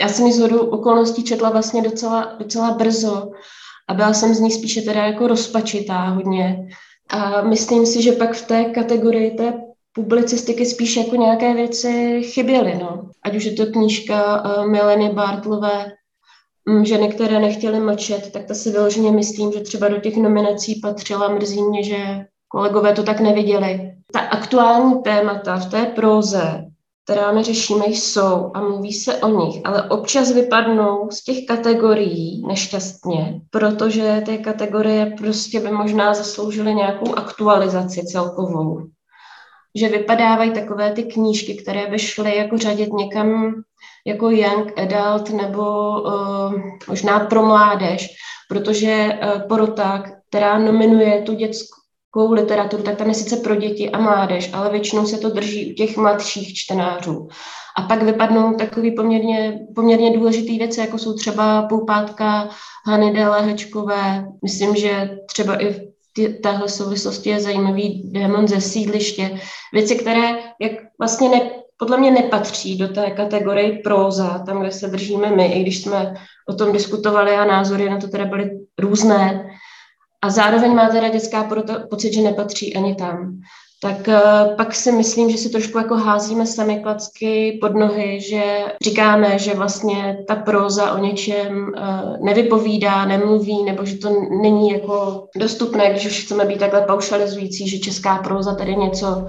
já 0.00 0.08
jsem 0.08 0.26
ji 0.26 0.32
z 0.32 0.52
okolností 0.52 1.24
četla 1.24 1.50
vlastně 1.50 1.82
docela, 1.82 2.36
docela 2.38 2.70
brzo 2.70 3.30
a 3.88 3.94
byla 3.94 4.12
jsem 4.12 4.34
z 4.34 4.40
ní 4.40 4.50
spíše 4.50 4.82
teda 4.82 5.06
jako 5.06 5.26
rozpačitá 5.26 6.00
hodně. 6.00 6.68
A 7.10 7.42
myslím 7.42 7.86
si, 7.86 8.02
že 8.02 8.12
pak 8.12 8.32
v 8.32 8.46
té 8.46 8.64
kategorii 8.64 9.30
té 9.30 9.60
publicistiky 9.92 10.66
spíš 10.66 10.96
jako 10.96 11.16
nějaké 11.16 11.54
věci 11.54 12.22
chyběly. 12.24 12.78
No. 12.80 13.10
Ať 13.22 13.36
už 13.36 13.44
je 13.44 13.52
to 13.52 13.66
knížka 13.66 14.44
uh, 14.44 14.70
Mileny 14.70 15.08
Bartlové 15.08 15.92
ženy, 16.82 17.08
které 17.08 17.40
nechtěly 17.40 17.80
mlčet, 17.80 18.32
tak 18.32 18.44
to 18.44 18.54
si 18.54 18.70
vyloženě 18.70 19.10
myslím, 19.10 19.52
že 19.52 19.60
třeba 19.60 19.88
do 19.88 20.00
těch 20.00 20.16
nominací 20.16 20.80
patřila. 20.80 21.28
Mrzí 21.28 21.62
mě, 21.62 21.82
že 21.82 22.26
kolegové 22.48 22.92
to 22.92 23.02
tak 23.02 23.20
neviděli. 23.20 23.94
Ta 24.12 24.20
aktuální 24.20 25.02
témata 25.02 25.56
v 25.56 25.70
té 25.70 25.86
próze, 25.86 26.64
která 27.04 27.32
my 27.32 27.42
řešíme, 27.42 27.86
jsou 27.86 28.50
a 28.54 28.60
mluví 28.60 28.92
se 28.92 29.16
o 29.16 29.28
nich, 29.28 29.60
ale 29.64 29.88
občas 29.88 30.32
vypadnou 30.32 31.08
z 31.10 31.24
těch 31.24 31.46
kategorií 31.46 32.46
nešťastně, 32.46 33.40
protože 33.50 34.22
ty 34.26 34.38
kategorie 34.38 35.14
prostě 35.18 35.60
by 35.60 35.70
možná 35.70 36.14
zasloužily 36.14 36.74
nějakou 36.74 37.14
aktualizaci 37.14 38.02
celkovou. 38.04 38.80
Že 39.74 39.88
vypadávají 39.88 40.52
takové 40.52 40.92
ty 40.92 41.02
knížky, 41.02 41.54
které 41.54 41.86
by 41.86 41.98
šly 41.98 42.36
jako 42.36 42.58
řadit 42.58 42.92
někam 42.92 43.54
jako 44.08 44.30
young 44.30 44.78
adult 44.78 45.30
nebo 45.30 45.90
uh, 46.00 46.54
možná 46.88 47.20
pro 47.20 47.42
mládež, 47.42 48.08
protože 48.48 49.18
uh, 49.22 49.48
porota, 49.48 50.04
která 50.28 50.58
nominuje 50.58 51.22
tu 51.22 51.34
dětskou 51.34 52.32
literaturu, 52.32 52.82
tak 52.82 52.96
tam 52.96 53.08
je 53.08 53.14
sice 53.14 53.36
pro 53.36 53.56
děti 53.56 53.90
a 53.90 53.98
mládež, 54.00 54.50
ale 54.52 54.70
většinou 54.70 55.06
se 55.06 55.18
to 55.18 55.28
drží 55.28 55.72
u 55.72 55.74
těch 55.74 55.96
mladších 55.96 56.54
čtenářů. 56.54 57.28
A 57.76 57.82
pak 57.82 58.02
vypadnou 58.02 58.54
takový 58.54 58.90
poměrně, 58.94 59.58
poměrně 59.74 60.18
důležitý 60.18 60.58
věci, 60.58 60.80
jako 60.80 60.98
jsou 60.98 61.14
třeba 61.14 61.62
Poupátka 61.62 62.48
Hany 62.86 63.12
Dele 63.12 63.42
Hečkové. 63.42 64.26
Myslím, 64.42 64.76
že 64.76 65.18
třeba 65.26 65.56
i 65.56 65.72
v 65.72 65.80
téhle 66.42 66.68
souvislosti 66.68 67.30
je 67.30 67.40
zajímavý 67.40 68.10
démon 68.12 68.48
ze 68.48 68.60
sídliště. 68.60 69.40
Věci, 69.72 69.96
které 69.96 70.28
jak 70.60 70.72
vlastně 70.98 71.28
ne, 71.28 71.50
podle 71.78 71.98
mě 71.98 72.10
nepatří 72.10 72.78
do 72.78 72.88
té 72.88 73.10
kategorie 73.10 73.78
próza, 73.84 74.38
tam, 74.46 74.60
kde 74.60 74.72
se 74.72 74.88
držíme 74.88 75.30
my, 75.30 75.46
i 75.46 75.62
když 75.62 75.82
jsme 75.82 76.14
o 76.48 76.54
tom 76.54 76.72
diskutovali 76.72 77.32
a 77.32 77.44
názory 77.44 77.90
na 77.90 77.96
to 77.96 78.08
teda 78.08 78.24
byly 78.24 78.50
různé. 78.78 79.50
A 80.22 80.30
zároveň 80.30 80.74
má 80.74 80.88
teda 80.88 81.08
dětská 81.08 81.44
porota 81.44 81.86
pocit, 81.90 82.12
že 82.12 82.20
nepatří 82.20 82.76
ani 82.76 82.94
tam. 82.94 83.40
Tak 83.82 84.08
uh, 84.08 84.56
pak 84.56 84.74
si 84.74 84.92
myslím, 84.92 85.30
že 85.30 85.38
si 85.38 85.50
trošku 85.50 85.78
jako 85.78 85.96
házíme 85.96 86.46
sami 86.46 86.80
klacky 86.82 87.58
pod 87.60 87.74
nohy, 87.74 88.20
že 88.20 88.64
říkáme, 88.84 89.38
že 89.38 89.54
vlastně 89.54 90.24
ta 90.28 90.36
próza 90.36 90.92
o 90.92 90.98
něčem 90.98 91.68
uh, 91.68 92.24
nevypovídá, 92.24 93.04
nemluví, 93.04 93.64
nebo 93.64 93.84
že 93.84 93.98
to 93.98 94.10
není 94.42 94.70
jako 94.70 95.26
dostupné, 95.36 95.90
když 95.90 96.06
už 96.06 96.24
chceme 96.24 96.44
být 96.44 96.58
takhle 96.58 96.80
paušalizující, 96.80 97.68
že 97.68 97.78
česká 97.78 98.16
próza 98.18 98.54
tady 98.54 98.76
něco 98.76 99.26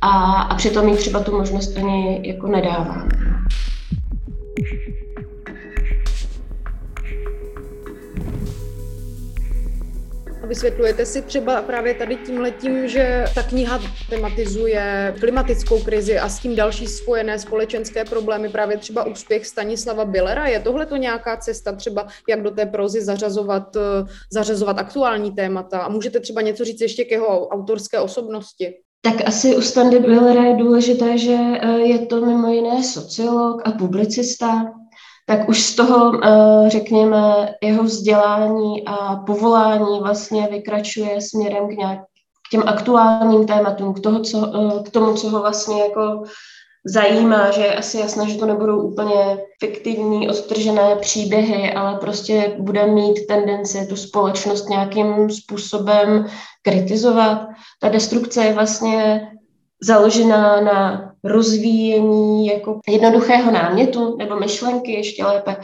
a, 0.00 0.42
a 0.42 0.54
přitom 0.54 0.88
jí 0.88 0.96
třeba 0.96 1.20
tu 1.20 1.36
možnost 1.36 1.76
ani 1.76 2.28
jako 2.28 2.46
nedává. 2.46 3.08
Vysvětlujete 10.50 11.06
si 11.06 11.22
třeba 11.22 11.62
právě 11.62 11.94
tady 11.94 12.16
tím 12.16 12.40
letím, 12.40 12.88
že 12.88 13.24
ta 13.34 13.42
kniha 13.42 13.80
tematizuje 14.10 15.14
klimatickou 15.20 15.82
krizi 15.82 16.18
a 16.18 16.28
s 16.28 16.38
tím 16.38 16.56
další 16.56 16.86
spojené 16.86 17.38
společenské 17.38 18.04
problémy, 18.04 18.48
právě 18.48 18.76
třeba 18.76 19.04
úspěch 19.04 19.46
Stanislava 19.46 20.04
Billera. 20.04 20.46
Je 20.46 20.60
tohle 20.60 20.86
to 20.86 20.96
nějaká 20.96 21.36
cesta 21.36 21.72
třeba, 21.72 22.06
jak 22.28 22.42
do 22.42 22.50
té 22.50 22.66
prozy 22.66 23.04
zařazovat, 23.04 23.76
zařazovat 24.32 24.78
aktuální 24.78 25.32
témata? 25.32 25.78
A 25.80 25.88
můžete 25.88 26.20
třeba 26.20 26.40
něco 26.40 26.64
říct 26.64 26.80
ještě 26.80 27.04
k 27.04 27.10
jeho 27.10 27.48
autorské 27.48 28.00
osobnosti? 28.00 28.74
Tak 29.02 29.14
asi 29.26 29.56
u 29.56 29.60
Standy 29.60 29.98
Billera 29.98 30.44
je 30.44 30.56
důležité, 30.56 31.18
že 31.18 31.38
je 31.76 32.06
to 32.06 32.26
mimo 32.26 32.48
jiné 32.48 32.82
sociolog 32.82 33.62
a 33.64 33.70
publicista, 33.70 34.72
tak 35.26 35.48
už 35.48 35.60
z 35.62 35.76
toho, 35.76 36.20
řekněme, 36.66 37.54
jeho 37.62 37.82
vzdělání 37.82 38.84
a 38.86 39.16
povolání 39.16 40.00
vlastně 40.00 40.48
vykračuje 40.50 41.20
směrem 41.20 41.68
k, 41.68 41.72
nějak, 41.72 41.98
k 42.48 42.50
těm 42.50 42.62
aktuálním 42.66 43.46
tématům, 43.46 43.94
k, 43.94 44.00
toho, 44.00 44.20
co, 44.20 44.52
k 44.86 44.90
tomu, 44.90 45.14
co 45.14 45.30
ho 45.30 45.40
vlastně 45.40 45.82
jako 45.82 46.22
zajímá, 46.84 47.50
že 47.50 47.60
je 47.60 47.74
asi 47.74 47.98
jasné, 47.98 48.28
že 48.28 48.38
to 48.38 48.46
nebudou 48.46 48.80
úplně 48.82 49.38
fiktivní, 49.60 50.30
odtržené 50.30 50.96
příběhy, 50.96 51.72
ale 51.72 51.98
prostě 51.98 52.56
bude 52.58 52.86
mít 52.86 53.26
tendenci 53.26 53.86
tu 53.86 53.96
společnost 53.96 54.68
nějakým 54.68 55.30
způsobem 55.30 56.26
kritizovat. 56.62 57.46
Ta 57.80 57.88
destrukce 57.88 58.44
je 58.44 58.52
vlastně 58.52 59.28
založená 59.82 60.60
na 60.60 61.10
rozvíjení 61.24 62.46
jako 62.46 62.80
jednoduchého 62.88 63.50
námětu 63.50 64.16
nebo 64.16 64.36
myšlenky 64.36 64.92
ještě 64.92 65.24
lépe, 65.24 65.56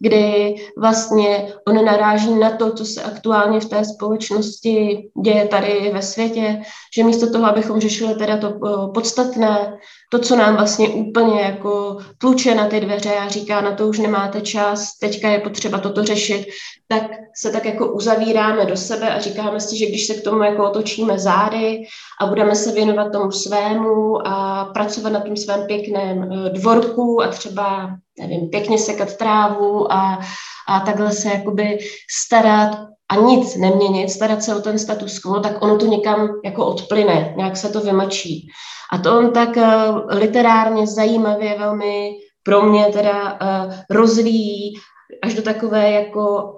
kdy 0.00 0.54
vlastně 0.78 1.52
on 1.68 1.84
naráží 1.84 2.34
na 2.34 2.50
to, 2.50 2.72
co 2.72 2.84
se 2.84 3.02
aktuálně 3.02 3.60
v 3.60 3.64
té 3.64 3.84
společnosti 3.84 5.04
děje 5.24 5.48
tady 5.48 5.90
ve 5.92 6.02
světě, 6.02 6.62
že 6.96 7.04
místo 7.04 7.32
toho, 7.32 7.46
abychom 7.46 7.80
řešili 7.80 8.14
teda 8.14 8.36
to 8.36 8.48
eh, 8.48 8.92
podstatné, 8.94 9.78
to, 10.08 10.18
co 10.18 10.36
nám 10.36 10.56
vlastně 10.56 10.88
úplně 10.88 11.40
jako 11.40 11.98
tluče 12.18 12.54
na 12.54 12.66
ty 12.66 12.80
dveře 12.80 13.16
a 13.16 13.28
říká, 13.28 13.60
na 13.60 13.74
to 13.74 13.88
už 13.88 13.98
nemáte 13.98 14.40
čas, 14.40 14.98
teďka 14.98 15.28
je 15.28 15.38
potřeba 15.38 15.78
toto 15.78 16.04
řešit, 16.04 16.46
tak 16.88 17.02
se 17.36 17.50
tak 17.50 17.64
jako 17.64 17.92
uzavíráme 17.92 18.66
do 18.66 18.76
sebe 18.76 19.14
a 19.14 19.20
říkáme 19.20 19.60
si, 19.60 19.78
že 19.78 19.86
když 19.86 20.06
se 20.06 20.14
k 20.14 20.24
tomu 20.24 20.42
jako 20.42 20.70
otočíme 20.70 21.18
zády 21.18 21.84
a 22.20 22.26
budeme 22.26 22.54
se 22.54 22.72
věnovat 22.72 23.12
tomu 23.12 23.32
svému 23.32 24.26
a 24.26 24.64
pracovat 24.64 25.10
na 25.12 25.20
tom 25.20 25.36
svém 25.36 25.66
pěkném 25.66 26.32
eh, 26.32 26.50
dvorku 26.50 27.22
a 27.22 27.28
třeba, 27.28 27.90
nevím, 28.18 28.48
pěkně 28.48 28.78
sekat 28.78 29.16
trávu 29.16 29.92
a, 29.92 30.20
a 30.68 30.80
takhle 30.80 31.12
se 31.12 31.28
jakoby 31.28 31.78
starat 32.10 32.78
a 33.08 33.16
nic 33.16 33.56
neměnit, 33.56 34.10
starat 34.10 34.42
se 34.42 34.54
o 34.54 34.60
ten 34.60 34.78
status 34.78 35.18
quo, 35.18 35.40
tak 35.40 35.62
ono 35.62 35.78
to 35.78 35.86
někam 35.86 36.28
jako 36.44 36.66
odplyne, 36.66 37.34
nějak 37.36 37.56
se 37.56 37.68
to 37.68 37.80
vymačí. 37.80 38.48
A 38.92 38.98
to 38.98 39.18
on 39.18 39.32
tak 39.32 39.56
uh, 39.56 39.64
literárně 40.08 40.86
zajímavě 40.86 41.58
velmi 41.58 42.10
pro 42.42 42.62
mě 42.62 42.86
teda 42.86 43.32
uh, 43.32 43.74
rozvíjí 43.90 44.74
až 45.22 45.34
do 45.34 45.42
takové 45.42 45.90
jako 45.90 46.54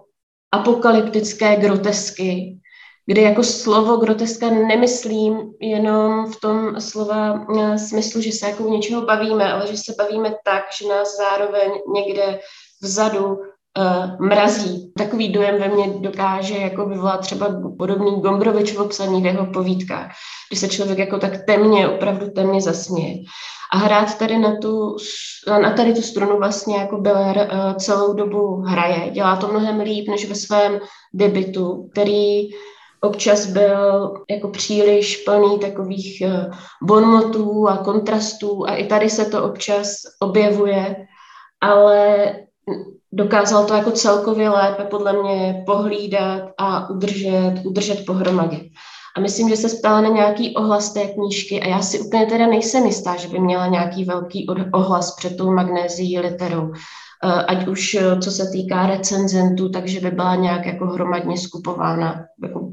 apokalyptické 0.52 1.56
grotesky, 1.56 2.58
kdy 3.06 3.22
jako 3.22 3.42
slovo 3.44 3.96
groteska 3.96 4.50
nemyslím 4.50 5.52
jenom 5.60 6.32
v 6.32 6.40
tom 6.40 6.80
slova 6.80 7.32
uh, 7.32 7.76
smyslu, 7.76 8.20
že 8.20 8.32
se 8.32 8.46
jako 8.46 8.62
něčeho 8.62 9.02
bavíme, 9.02 9.52
ale 9.52 9.66
že 9.66 9.76
se 9.76 9.94
bavíme 9.98 10.34
tak, 10.44 10.64
že 10.80 10.88
nás 10.88 11.16
zároveň 11.16 11.70
někde 11.94 12.40
vzadu 12.82 13.38
uh, 13.78 14.26
mrazí. 14.26 14.92
Takový 14.98 15.28
dojem 15.28 15.58
ve 15.60 15.68
mně 15.68 15.86
dokáže 16.00 16.56
jako 16.56 16.86
vyvolat 16.86 17.20
třeba 17.20 17.46
podobný 17.78 18.20
Gombrovičovo 18.20 18.88
psaní 18.88 19.22
v 19.22 19.26
jeho 19.26 19.46
povídkách, 19.46 20.10
kdy 20.50 20.58
se 20.58 20.68
člověk 20.68 20.98
jako 20.98 21.18
tak 21.18 21.32
temně, 21.46 21.88
opravdu 21.88 22.30
temně 22.30 22.60
zasměje. 22.60 23.14
A 23.72 23.76
hrát 23.76 24.18
tady 24.18 24.38
na, 24.38 24.56
tu, 24.56 24.96
na 25.62 25.72
tady 25.72 25.94
tu 25.94 26.02
strunu 26.02 26.38
vlastně 26.38 26.76
jako 26.76 26.96
Biller 26.96 27.36
uh, 27.36 27.74
celou 27.74 28.12
dobu 28.12 28.56
hraje. 28.56 29.10
Dělá 29.10 29.36
to 29.36 29.48
mnohem 29.48 29.80
líp 29.80 30.08
než 30.08 30.28
ve 30.28 30.34
svém 30.34 30.78
debitu, 31.14 31.88
který 31.92 32.48
občas 33.00 33.46
byl 33.46 34.14
jako 34.30 34.48
příliš 34.48 35.16
plný 35.16 35.58
takových 35.58 36.22
uh, 36.26 36.54
bonmotů 36.82 37.68
a 37.68 37.76
kontrastů 37.76 38.66
a 38.66 38.74
i 38.74 38.86
tady 38.86 39.10
se 39.10 39.24
to 39.24 39.44
občas 39.44 39.94
objevuje, 40.20 40.96
ale 41.60 42.32
dokázal 43.12 43.66
to 43.66 43.74
jako 43.74 43.90
celkově 43.90 44.50
lépe 44.50 44.84
podle 44.84 45.12
mě 45.22 45.62
pohlídat 45.66 46.42
a 46.58 46.90
udržet, 46.90 47.54
udržet 47.64 48.06
pohromadě. 48.06 48.60
A 49.16 49.20
myslím, 49.20 49.48
že 49.48 49.56
se 49.56 49.68
stala 49.68 50.00
na 50.00 50.08
nějaký 50.08 50.56
ohlas 50.56 50.92
té 50.92 51.06
knížky 51.06 51.60
a 51.60 51.68
já 51.68 51.82
si 51.82 52.00
úplně 52.00 52.26
teda 52.26 52.46
nejsem 52.46 52.86
jistá, 52.86 53.16
že 53.16 53.28
by 53.28 53.40
měla 53.40 53.66
nějaký 53.66 54.04
velký 54.04 54.46
ohlas 54.72 55.16
před 55.16 55.36
tou 55.36 55.52
magnézií 55.52 56.18
literou. 56.18 56.72
Eh, 57.24 57.44
ať 57.44 57.68
už 57.68 57.94
eh, 57.94 58.18
co 58.20 58.30
se 58.30 58.50
týká 58.52 58.86
recenzentů, 58.86 59.68
takže 59.68 60.00
by 60.00 60.10
byla 60.10 60.34
nějak 60.34 60.66
jako 60.66 60.86
hromadně 60.86 61.38
skupována. 61.38 62.24
Jako 62.42 62.70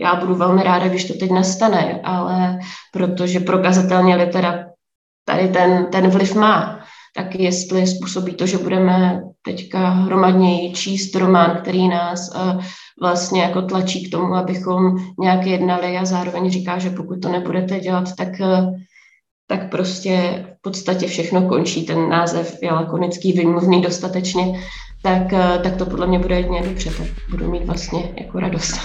já 0.00 0.14
budu 0.14 0.34
velmi 0.34 0.62
ráda, 0.62 0.88
když 0.88 1.04
to 1.04 1.14
teď 1.14 1.30
nastane, 1.30 2.00
ale 2.04 2.58
protože 2.92 3.40
prokazatelně 3.40 4.16
litera 4.16 4.64
tady 5.24 5.48
ten, 5.48 5.86
ten 5.86 6.10
vliv 6.10 6.34
má 6.34 6.79
tak 7.16 7.34
jestli 7.34 7.86
způsobí 7.86 8.34
to, 8.34 8.46
že 8.46 8.58
budeme 8.58 9.22
teďka 9.44 9.88
hromadněji 9.88 10.72
číst 10.72 11.14
román, 11.14 11.58
který 11.62 11.88
nás 11.88 12.30
uh, 12.34 12.62
vlastně 13.02 13.42
jako 13.42 13.62
tlačí 13.62 14.08
k 14.08 14.10
tomu, 14.10 14.34
abychom 14.34 14.96
nějak 15.20 15.46
jednali 15.46 15.98
a 15.98 16.04
zároveň 16.04 16.50
říká, 16.50 16.78
že 16.78 16.90
pokud 16.90 17.22
to 17.22 17.28
nebudete 17.28 17.80
dělat, 17.80 18.16
tak, 18.16 18.28
uh, 18.40 18.74
tak 19.46 19.70
prostě 19.70 20.44
v 20.58 20.62
podstatě 20.62 21.06
všechno 21.06 21.42
končí. 21.42 21.86
Ten 21.86 22.08
název 22.08 22.58
je 22.62 22.72
lakonický, 22.72 23.32
vymluvný 23.32 23.82
dostatečně, 23.82 24.60
tak, 25.02 25.32
uh, 25.32 25.62
tak 25.62 25.76
to 25.76 25.86
podle 25.86 26.06
mě 26.06 26.18
bude 26.18 26.36
jedně 26.36 26.62
dobře, 26.62 26.90
tak 26.90 27.06
budu 27.30 27.50
mít 27.50 27.64
vlastně 27.64 28.12
jako 28.16 28.40
radost. 28.40 28.80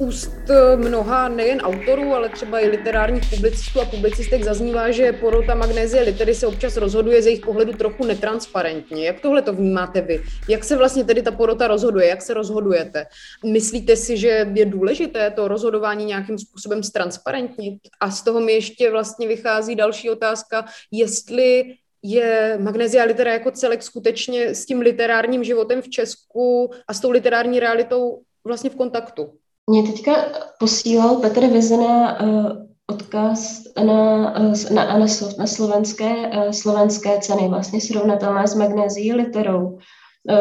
úst 0.00 0.32
eh, 0.36 0.39
mnoha 0.76 1.28
nejen 1.28 1.60
autorů, 1.60 2.14
ale 2.14 2.28
třeba 2.28 2.60
i 2.60 2.68
literárních 2.68 3.30
publicistů 3.30 3.80
a 3.80 3.84
publicistek 3.84 4.44
zaznívá, 4.44 4.90
že 4.90 5.12
porota 5.12 5.54
magnézie 5.54 6.02
litery 6.02 6.34
se 6.34 6.46
občas 6.46 6.76
rozhoduje 6.76 7.22
z 7.22 7.26
jejich 7.26 7.40
pohledu 7.40 7.72
trochu 7.72 8.06
netransparentně. 8.06 9.06
Jak 9.06 9.20
tohle 9.20 9.42
to 9.42 9.52
vnímáte 9.52 10.00
vy? 10.00 10.22
Jak 10.48 10.64
se 10.64 10.76
vlastně 10.76 11.04
tedy 11.04 11.22
ta 11.22 11.30
porota 11.30 11.68
rozhoduje? 11.68 12.06
Jak 12.06 12.22
se 12.22 12.34
rozhodujete? 12.34 13.06
Myslíte 13.46 13.96
si, 13.96 14.16
že 14.16 14.46
je 14.54 14.64
důležité 14.64 15.30
to 15.30 15.48
rozhodování 15.48 16.04
nějakým 16.04 16.38
způsobem 16.38 16.82
ztransparentnit? 16.82 17.78
A 18.00 18.10
z 18.10 18.22
toho 18.22 18.40
mi 18.40 18.52
ještě 18.52 18.90
vlastně 18.90 19.28
vychází 19.28 19.74
další 19.74 20.10
otázka, 20.10 20.64
jestli 20.90 21.64
je 22.02 22.58
Magnesia 22.60 23.04
Litera 23.04 23.32
jako 23.32 23.50
celek 23.50 23.82
skutečně 23.82 24.54
s 24.54 24.66
tím 24.66 24.80
literárním 24.80 25.44
životem 25.44 25.82
v 25.82 25.88
Česku 25.88 26.70
a 26.88 26.94
s 26.94 27.00
tou 27.00 27.10
literární 27.10 27.60
realitou 27.60 28.20
vlastně 28.44 28.70
v 28.70 28.76
kontaktu? 28.76 29.32
Mě 29.70 29.82
teďka 29.82 30.12
posílal 30.58 31.16
Petr 31.16 31.46
Vizena 31.46 32.20
uh, 32.20 32.46
odkaz 32.86 33.62
na, 33.84 34.38
uh, 34.40 34.54
na, 34.74 34.98
na, 34.98 35.06
na 35.38 35.46
slovenské, 35.46 36.14
uh, 36.14 36.50
slovenské 36.50 37.18
ceny, 37.20 37.48
vlastně 37.48 37.80
srovnatelné 37.80 38.46
s 38.46 38.54
magnézií 38.54 39.12
literou 39.12 39.78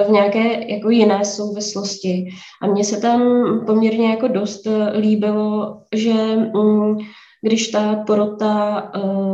v 0.07 0.11
nějaké 0.11 0.73
jako 0.73 0.89
jiné 0.89 1.25
souvislosti. 1.25 2.29
A 2.61 2.67
mně 2.67 2.83
se 2.83 3.01
tam 3.01 3.21
poměrně 3.65 4.09
jako 4.09 4.27
dost 4.27 4.67
líbilo, 4.99 5.81
že 5.95 6.13
um, 6.53 6.97
když 7.41 7.67
ta 7.67 8.03
porota 8.07 8.83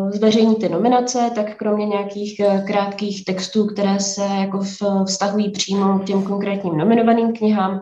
zveřejní 0.09 0.55
ty 0.55 0.69
nominace, 0.69 1.31
tak 1.35 1.55
kromě 1.55 1.85
nějakých 1.85 2.41
krátkých 2.67 3.25
textů, 3.25 3.65
které 3.65 3.99
se 3.99 4.21
jako 4.39 4.59
vztahují 5.05 5.51
přímo 5.51 5.99
k 5.99 6.05
těm 6.05 6.23
konkrétním 6.23 6.77
nominovaným 6.77 7.33
knihám, 7.33 7.81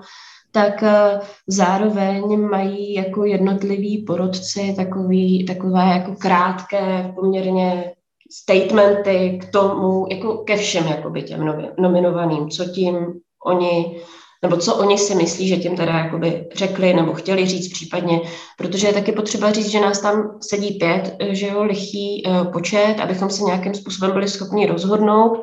tak 0.53 0.83
eh, 0.83 1.19
zároveň 1.47 2.39
mají 2.39 2.93
jako 2.93 3.25
jednotliví 3.25 4.03
porodci 4.07 4.73
takový, 4.75 5.45
takové 5.45 5.83
jako 5.83 6.15
krátké 6.15 7.13
poměrně 7.15 7.93
statementy 8.31 9.39
k 9.41 9.51
tomu, 9.51 10.05
jako 10.11 10.37
ke 10.37 10.57
všem 10.57 10.87
jakoby 10.87 11.23
těm 11.23 11.71
nominovaným, 11.79 12.49
co 12.49 12.65
tím 12.65 12.95
oni, 13.45 14.01
nebo 14.41 14.57
co 14.57 14.75
oni 14.75 14.97
si 14.97 15.15
myslí, 15.15 15.47
že 15.47 15.57
tím 15.57 15.75
teda 15.75 15.97
jakoby 15.97 16.49
řekli 16.55 16.93
nebo 16.93 17.13
chtěli 17.13 17.45
říct 17.45 17.73
případně, 17.73 18.21
protože 18.57 18.87
je 18.87 18.93
taky 18.93 19.11
potřeba 19.11 19.51
říct, 19.51 19.69
že 19.69 19.79
nás 19.79 20.01
tam 20.01 20.37
sedí 20.41 20.71
pět, 20.73 21.15
eh, 21.19 21.35
že 21.35 21.47
jo, 21.47 21.63
lichý 21.63 22.23
uh, 22.25 22.51
počet, 22.51 22.95
abychom 22.99 23.29
se 23.29 23.43
nějakým 23.43 23.73
způsobem 23.73 24.11
byli 24.11 24.27
schopni 24.27 24.67
rozhodnout. 24.67 25.41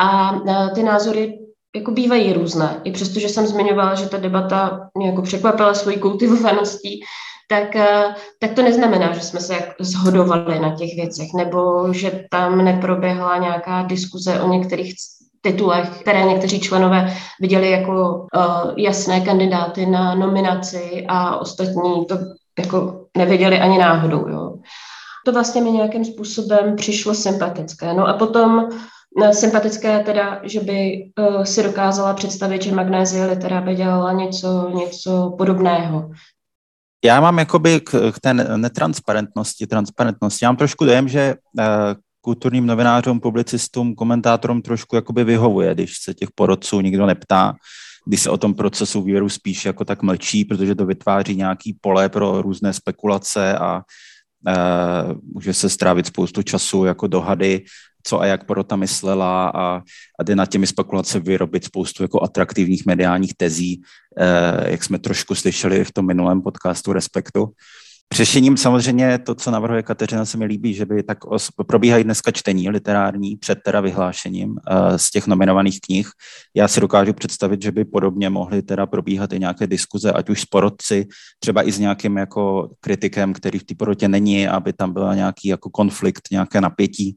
A 0.00 0.40
ty 0.74 0.82
názory 0.82 1.47
jako 1.76 1.90
bývají 1.90 2.32
různé. 2.32 2.80
I 2.84 2.92
přesto, 2.92 3.20
že 3.20 3.28
jsem 3.28 3.46
zmiňovala, 3.46 3.94
že 3.94 4.08
ta 4.08 4.16
debata 4.16 4.88
mě 4.94 5.06
jako 5.06 5.22
překvapila 5.22 5.74
svojí 5.74 5.98
kultivovaností, 5.98 7.00
tak, 7.48 7.76
eh, 7.76 8.14
tak 8.40 8.52
to 8.52 8.62
neznamená, 8.62 9.12
že 9.12 9.20
jsme 9.20 9.40
se 9.40 9.54
jak 9.54 9.74
zhodovali 9.80 10.60
na 10.60 10.76
těch 10.76 10.94
věcech, 10.94 11.28
nebo 11.36 11.92
že 11.92 12.24
tam 12.30 12.64
neproběhla 12.64 13.38
nějaká 13.38 13.82
diskuze 13.82 14.40
o 14.40 14.48
některých 14.48 14.94
titulech, 15.40 15.90
které 15.90 16.24
někteří 16.24 16.60
členové 16.60 17.16
viděli 17.40 17.70
jako 17.70 18.26
uh, 18.36 18.72
jasné 18.76 19.20
kandidáty 19.20 19.86
na 19.86 20.14
nominaci 20.14 21.04
a 21.08 21.36
ostatní 21.36 22.06
to 22.06 22.18
jako 22.58 23.06
neviděli 23.16 23.60
ani 23.60 23.78
náhodou. 23.78 24.28
Jo. 24.28 24.54
To 25.26 25.32
vlastně 25.32 25.62
mi 25.62 25.70
nějakým 25.70 26.04
způsobem 26.04 26.76
přišlo 26.76 27.14
sympatické. 27.14 27.94
No 27.94 28.06
a 28.06 28.12
potom 28.12 28.68
sympatické 29.32 30.00
teda, 30.00 30.40
že 30.42 30.60
by 30.60 31.10
uh, 31.18 31.42
si 31.42 31.62
dokázala 31.62 32.14
představit, 32.14 32.62
že 32.62 32.74
Magnézie 32.74 33.26
litera 33.26 33.60
by 33.60 33.74
dělala 33.74 34.12
něco, 34.12 34.72
něco 34.74 35.34
podobného. 35.38 36.10
Já 37.04 37.20
mám 37.20 37.38
jakoby 37.38 37.80
k, 37.80 38.12
k 38.12 38.20
té 38.20 38.34
netransparentnosti, 38.34 39.66
transparentnosti, 39.66 40.44
já 40.44 40.50
mám 40.50 40.56
trošku 40.56 40.84
dojem, 40.84 41.08
že 41.08 41.34
uh, 41.58 41.64
kulturním 42.20 42.66
novinářům, 42.66 43.20
publicistům, 43.20 43.94
komentátorům 43.94 44.62
trošku 44.62 44.96
jakoby 44.96 45.24
vyhovuje, 45.24 45.74
když 45.74 45.98
se 46.02 46.14
těch 46.14 46.28
porodců 46.34 46.80
nikdo 46.80 47.06
neptá, 47.06 47.54
když 48.06 48.20
se 48.20 48.30
o 48.30 48.36
tom 48.36 48.54
procesu 48.54 49.02
výběru 49.02 49.28
spíš 49.28 49.64
jako 49.64 49.84
tak 49.84 50.02
mlčí, 50.02 50.44
protože 50.44 50.74
to 50.74 50.86
vytváří 50.86 51.36
nějaký 51.36 51.78
pole 51.80 52.08
pro 52.08 52.42
různé 52.42 52.72
spekulace 52.72 53.58
a 53.58 53.76
uh, 53.76 55.12
může 55.34 55.54
se 55.54 55.68
strávit 55.68 56.06
spoustu 56.06 56.42
času 56.42 56.84
jako 56.84 57.06
dohady, 57.06 57.64
co 58.08 58.20
a 58.20 58.26
jak 58.26 58.44
porota 58.44 58.76
myslela 58.76 59.48
a, 59.48 59.82
a 60.20 60.22
jde 60.22 60.36
na 60.36 60.46
těmi 60.46 60.66
spekulace 60.66 61.20
vyrobit 61.20 61.64
spoustu 61.64 62.02
jako 62.02 62.22
atraktivních 62.22 62.86
mediálních 62.86 63.34
tezí, 63.36 63.82
uh, 63.82 64.66
jak 64.66 64.84
jsme 64.84 64.98
trošku 64.98 65.34
slyšeli 65.34 65.84
v 65.84 65.92
tom 65.92 66.06
minulém 66.06 66.42
podcastu 66.42 66.92
Respektu. 66.92 67.52
Řešením 68.14 68.56
samozřejmě 68.56 69.18
to, 69.18 69.34
co 69.34 69.50
navrhuje 69.50 69.82
Kateřina, 69.82 70.24
se 70.24 70.38
mi 70.38 70.44
líbí, 70.44 70.74
že 70.74 70.86
by 70.86 71.02
tak 71.02 71.24
os- 71.24 71.50
probíhají 71.66 72.04
dneska 72.04 72.30
čtení 72.30 72.70
literární 72.70 73.36
před 73.36 73.58
teda 73.64 73.80
vyhlášením 73.80 74.50
uh, 74.50 74.96
z 74.96 75.10
těch 75.10 75.26
nominovaných 75.26 75.80
knih. 75.80 76.08
Já 76.56 76.68
si 76.68 76.80
dokážu 76.80 77.12
představit, 77.12 77.62
že 77.62 77.72
by 77.72 77.84
podobně 77.84 78.30
mohly 78.30 78.62
teda 78.62 78.86
probíhat 78.86 79.32
i 79.32 79.38
nějaké 79.38 79.66
diskuze, 79.66 80.12
ať 80.12 80.30
už 80.30 80.40
s 80.40 80.44
porodci, 80.44 81.06
třeba 81.38 81.68
i 81.68 81.72
s 81.72 81.78
nějakým 81.78 82.16
jako 82.16 82.70
kritikem, 82.80 83.32
který 83.32 83.58
v 83.58 83.64
té 83.64 83.74
porotě 83.74 84.08
není, 84.08 84.48
aby 84.48 84.72
tam 84.72 84.92
byla 84.92 85.14
nějaký 85.14 85.48
jako 85.48 85.70
konflikt, 85.70 86.32
nějaké 86.32 86.60
napětí. 86.60 87.16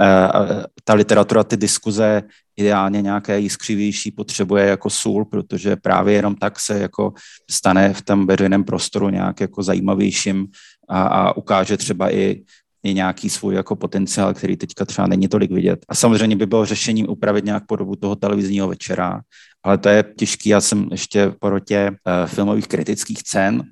Uh, 0.00 0.62
ta 0.84 0.94
literatura, 0.94 1.44
ty 1.44 1.56
diskuze 1.56 2.22
ideálně 2.56 3.02
nějaké 3.02 3.38
jiskřivější 3.38 4.10
potřebuje 4.10 4.66
jako 4.66 4.90
sůl, 4.90 5.24
protože 5.24 5.76
právě 5.76 6.14
jenom 6.14 6.34
tak 6.34 6.60
se 6.60 6.78
jako 6.78 7.12
stane 7.50 7.94
v 7.94 8.02
tom 8.02 8.26
veřejném 8.26 8.64
prostoru 8.64 9.08
nějak 9.08 9.40
jako 9.40 9.62
zajímavějším 9.62 10.46
a, 10.88 11.02
a 11.02 11.36
ukáže 11.36 11.76
třeba 11.76 12.14
i 12.14 12.42
i 12.84 12.94
nějaký 12.94 13.30
svůj 13.30 13.54
jako 13.54 13.76
potenciál, 13.76 14.34
který 14.34 14.56
teďka 14.56 14.84
třeba 14.84 15.06
není 15.06 15.28
tolik 15.28 15.50
vidět. 15.50 15.84
A 15.88 15.94
samozřejmě 15.94 16.36
by 16.36 16.46
bylo 16.46 16.66
řešením 16.66 17.08
upravit 17.08 17.44
nějak 17.44 17.66
podobu 17.66 17.96
toho 17.96 18.16
televizního 18.16 18.68
večera, 18.68 19.20
ale 19.62 19.78
to 19.78 19.88
je 19.88 20.04
těžký. 20.18 20.48
Já 20.48 20.60
jsem 20.60 20.88
ještě 20.90 21.26
v 21.26 21.36
porotě 21.40 21.90
uh, 21.90 22.28
filmových 22.28 22.68
kritických 22.68 23.22
cen 23.22 23.62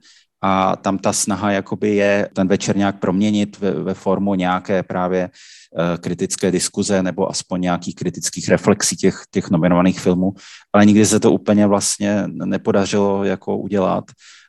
a 0.42 0.76
tam 0.76 0.98
ta 0.98 1.12
snaha 1.12 1.50
jakoby 1.50 1.96
je 1.96 2.28
ten 2.32 2.48
večer 2.48 2.76
nějak 2.76 2.98
proměnit 2.98 3.58
ve, 3.58 3.70
ve 3.70 3.94
formu 3.94 4.34
nějaké 4.34 4.82
právě 4.82 5.30
uh, 5.30 5.96
kritické 6.00 6.50
diskuze 6.50 7.02
nebo 7.02 7.30
aspoň 7.30 7.60
nějakých 7.60 7.94
kritických 7.94 8.48
reflexí 8.48 8.96
těch, 8.96 9.22
těch 9.30 9.50
nominovaných 9.50 10.00
filmů, 10.00 10.32
ale 10.72 10.86
nikdy 10.86 11.06
se 11.06 11.20
to 11.20 11.32
úplně 11.32 11.66
vlastně 11.66 12.24
nepodařilo 12.26 13.24
jako 13.24 13.58
udělat, 13.58 14.04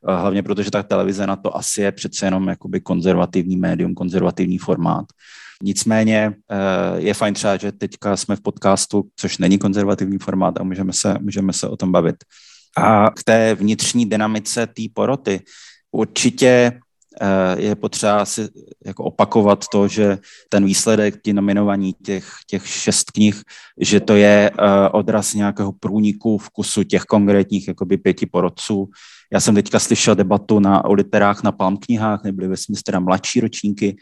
uh, 0.10 0.16
hlavně 0.16 0.44
protože 0.44 0.72
ta 0.72 0.84
televize 0.84 1.28
na 1.28 1.36
to 1.36 1.58
asi 1.58 1.82
je 1.82 1.92
přece 1.92 2.26
jenom 2.26 2.48
jakoby 2.48 2.82
konzervativní 2.82 3.58
médium, 3.58 3.94
konzervativní 3.94 4.58
formát. 4.58 5.06
Nicméně 5.64 6.30
uh, 6.30 7.00
je 7.00 7.14
fajn 7.14 7.34
třeba, 7.34 7.58
že 7.58 7.72
teďka 7.72 8.18
jsme 8.18 8.36
v 8.36 8.42
podcastu, 8.42 9.04
což 9.16 9.38
není 9.38 9.58
konzervativní 9.58 10.18
formát 10.18 10.60
a 10.60 10.64
můžeme 10.64 10.94
se, 10.94 11.18
můžeme 11.22 11.54
se 11.54 11.68
o 11.68 11.78
tom 11.78 11.92
bavit. 11.92 12.16
A 12.78 13.10
k 13.10 13.24
té 13.24 13.56
vnitřní 13.56 14.06
dynamice 14.06 14.68
té 14.68 14.82
poroty, 14.94 15.42
Určitě 15.94 16.72
eh, 17.22 17.62
je 17.62 17.76
potřeba 17.76 18.26
si 18.26 18.50
jako 18.86 19.04
opakovat 19.04 19.66
to, 19.72 19.88
že 19.88 20.18
ten 20.50 20.66
výsledek, 20.66 21.22
ti 21.22 21.34
nominovaní 21.34 21.94
těch, 21.94 22.30
těch 22.48 22.68
šest 22.68 23.12
knih, 23.12 23.42
že 23.80 24.00
to 24.00 24.16
je 24.16 24.52
eh, 24.52 24.90
odraz 24.90 25.34
nějakého 25.34 25.72
průniku 25.72 26.38
vkusu 26.38 26.84
těch 26.84 27.04
konkrétních 27.04 27.68
jakoby 27.68 27.98
pěti 27.98 28.26
porodců. 28.26 28.90
Já 29.34 29.40
jsem 29.40 29.56
teďka 29.56 29.80
slyšel 29.80 30.16
debatu 30.16 30.60
na, 30.60 30.86
o 30.86 30.94
literách 30.94 31.44
na 31.44 31.52
Palm 31.52 31.78
knihách, 31.78 32.24
nebyly 32.24 32.48
ve 32.48 32.58
smyslu 32.58 32.84
teda 32.86 33.00
mladší 33.00 33.40
ročníky, 33.40 33.96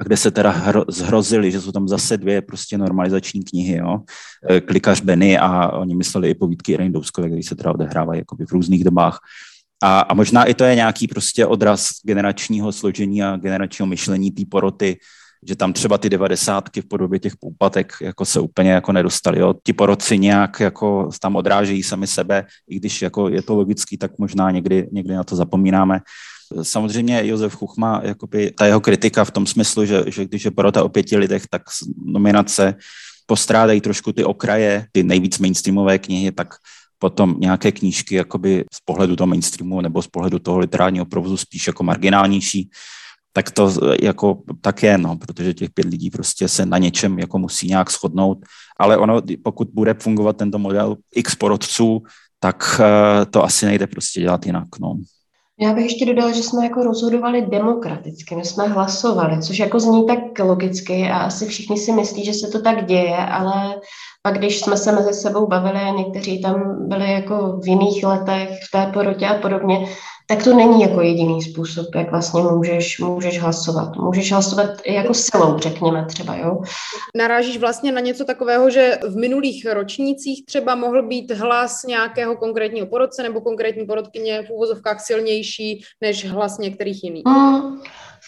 a 0.00 0.04
kde 0.04 0.16
se 0.16 0.30
teda 0.30 0.50
hro, 0.50 0.84
zhrozili, 0.88 1.50
že 1.50 1.60
jsou 1.60 1.72
tam 1.72 1.88
zase 1.88 2.16
dvě 2.16 2.42
prostě 2.42 2.78
normalizační 2.78 3.44
knihy, 3.44 3.76
jo. 3.76 4.00
Eh, 4.50 4.60
Klikař 4.60 5.00
Benny 5.00 5.38
a 5.38 5.68
oni 5.68 5.94
mysleli 5.94 6.30
i 6.30 6.34
povídky 6.34 6.72
Irene 6.72 6.90
Douskové, 6.90 7.26
které 7.26 7.42
se 7.42 7.56
teda 7.56 7.72
odehrávají 7.72 8.18
jakoby 8.18 8.46
v 8.46 8.52
různých 8.52 8.84
dobách. 8.84 9.18
A, 9.82 10.00
a 10.00 10.14
možná 10.14 10.44
i 10.44 10.54
to 10.54 10.64
je 10.64 10.74
nějaký 10.74 11.08
prostě 11.08 11.46
odraz 11.46 11.88
generačního 12.04 12.72
složení 12.72 13.22
a 13.22 13.36
generačního 13.36 13.86
myšlení 13.86 14.30
té 14.30 14.42
poroty, 14.50 14.98
že 15.48 15.56
tam 15.56 15.72
třeba 15.72 15.98
ty 15.98 16.10
devadesátky 16.10 16.80
v 16.80 16.88
podobě 16.88 17.18
těch 17.18 17.36
půpatek 17.36 17.92
jako 18.00 18.24
se 18.24 18.40
úplně 18.40 18.70
jako 18.70 18.92
nedostali. 18.92 19.40
Jo. 19.40 19.54
Ti 19.64 19.72
porodci 19.72 20.18
nějak 20.18 20.60
jako 20.60 21.08
tam 21.20 21.36
odrážejí 21.36 21.82
sami 21.82 22.06
sebe, 22.06 22.46
i 22.68 22.76
když 22.76 23.02
jako 23.02 23.28
je 23.28 23.42
to 23.42 23.54
logický, 23.54 23.98
tak 23.98 24.18
možná 24.18 24.50
někdy, 24.50 24.88
někdy 24.92 25.14
na 25.14 25.24
to 25.24 25.36
zapomínáme. 25.36 26.00
Samozřejmě 26.62 27.26
Josef 27.26 27.54
Chuchma, 27.54 28.00
jakoby, 28.04 28.50
ta 28.50 28.66
jeho 28.66 28.80
kritika 28.80 29.24
v 29.24 29.30
tom 29.30 29.46
smyslu, 29.46 29.86
že, 29.86 30.04
že 30.06 30.24
když 30.24 30.44
je 30.44 30.50
porota 30.50 30.84
o 30.84 30.88
pěti 30.88 31.16
lidech, 31.16 31.46
tak 31.50 31.62
nominace 32.04 32.74
postrádají 33.26 33.80
trošku 33.80 34.12
ty 34.12 34.24
okraje, 34.24 34.86
ty 34.92 35.02
nejvíc 35.02 35.38
mainstreamové 35.38 35.98
knihy, 35.98 36.32
tak 36.32 36.54
potom 37.02 37.34
nějaké 37.38 37.72
knížky 37.72 38.14
jakoby 38.14 38.64
z 38.72 38.80
pohledu 38.84 39.16
toho 39.16 39.26
mainstreamu 39.26 39.80
nebo 39.80 40.02
z 40.02 40.06
pohledu 40.06 40.38
toho 40.38 40.58
literárního 40.58 41.04
provozu 41.04 41.36
spíš 41.36 41.66
jako 41.66 41.82
marginálnější, 41.82 42.70
tak 43.32 43.50
to 43.50 43.72
jako 44.02 44.38
tak 44.60 44.82
je, 44.82 44.98
no, 44.98 45.16
protože 45.16 45.54
těch 45.54 45.70
pět 45.70 45.86
lidí 45.86 46.10
prostě 46.10 46.48
se 46.48 46.66
na 46.66 46.78
něčem 46.78 47.18
jako 47.18 47.38
musí 47.38 47.68
nějak 47.68 47.90
shodnout, 47.90 48.38
ale 48.78 48.96
ono, 48.96 49.20
pokud 49.42 49.68
bude 49.74 49.94
fungovat 49.94 50.36
tento 50.36 50.58
model 50.58 50.96
x 51.14 51.34
porodců, 51.34 52.02
tak 52.38 52.80
eh, 52.80 53.26
to 53.26 53.44
asi 53.44 53.66
nejde 53.66 53.86
prostě 53.86 54.20
dělat 54.20 54.46
jinak, 54.46 54.68
no. 54.80 54.94
Já 55.60 55.74
bych 55.74 55.84
ještě 55.84 56.06
dodala, 56.06 56.32
že 56.32 56.42
jsme 56.42 56.64
jako 56.64 56.82
rozhodovali 56.82 57.46
demokraticky, 57.46 58.36
my 58.36 58.44
jsme 58.44 58.68
hlasovali, 58.68 59.42
což 59.42 59.58
jako 59.58 59.80
zní 59.80 60.06
tak 60.06 60.38
logicky 60.38 61.10
a 61.10 61.18
asi 61.18 61.46
všichni 61.46 61.78
si 61.78 61.92
myslí, 61.92 62.24
že 62.24 62.34
se 62.34 62.48
to 62.48 62.62
tak 62.62 62.86
děje, 62.86 63.16
ale 63.16 63.74
pak 64.22 64.38
když 64.38 64.60
jsme 64.60 64.76
se 64.76 64.92
mezi 64.92 65.14
sebou 65.14 65.46
bavili 65.46 65.78
a 65.78 65.90
někteří 65.90 66.42
tam 66.42 66.88
byli 66.88 67.12
jako 67.12 67.60
v 67.60 67.68
jiných 67.68 68.04
letech 68.04 68.48
v 68.68 68.70
té 68.70 68.86
porotě 68.86 69.28
a 69.28 69.38
podobně, 69.38 69.86
tak 70.32 70.44
to 70.44 70.56
není 70.56 70.82
jako 70.82 71.00
jediný 71.00 71.42
způsob, 71.42 71.94
jak 71.94 72.10
vlastně 72.10 72.42
můžeš, 72.42 72.98
můžeš 72.98 73.40
hlasovat. 73.40 73.96
Můžeš 73.96 74.32
hlasovat 74.32 74.70
jako 74.86 75.14
silou, 75.14 75.58
řekněme 75.58 76.06
třeba, 76.08 76.36
jo. 76.36 76.60
Narážíš 77.16 77.58
vlastně 77.58 77.92
na 77.92 78.00
něco 78.00 78.24
takového, 78.24 78.70
že 78.70 78.98
v 79.08 79.16
minulých 79.16 79.66
ročnících 79.72 80.44
třeba 80.46 80.74
mohl 80.74 81.08
být 81.08 81.30
hlas 81.30 81.82
nějakého 81.82 82.36
konkrétního 82.36 82.86
porodce 82.86 83.22
nebo 83.22 83.40
konkrétní 83.40 83.86
porodkyně 83.86 84.42
v 84.42 84.50
úvozovkách 84.50 85.00
silnější 85.00 85.84
než 86.00 86.30
hlas 86.30 86.58
některých 86.58 87.04
jiných. 87.04 87.24
Mm, 87.26 87.80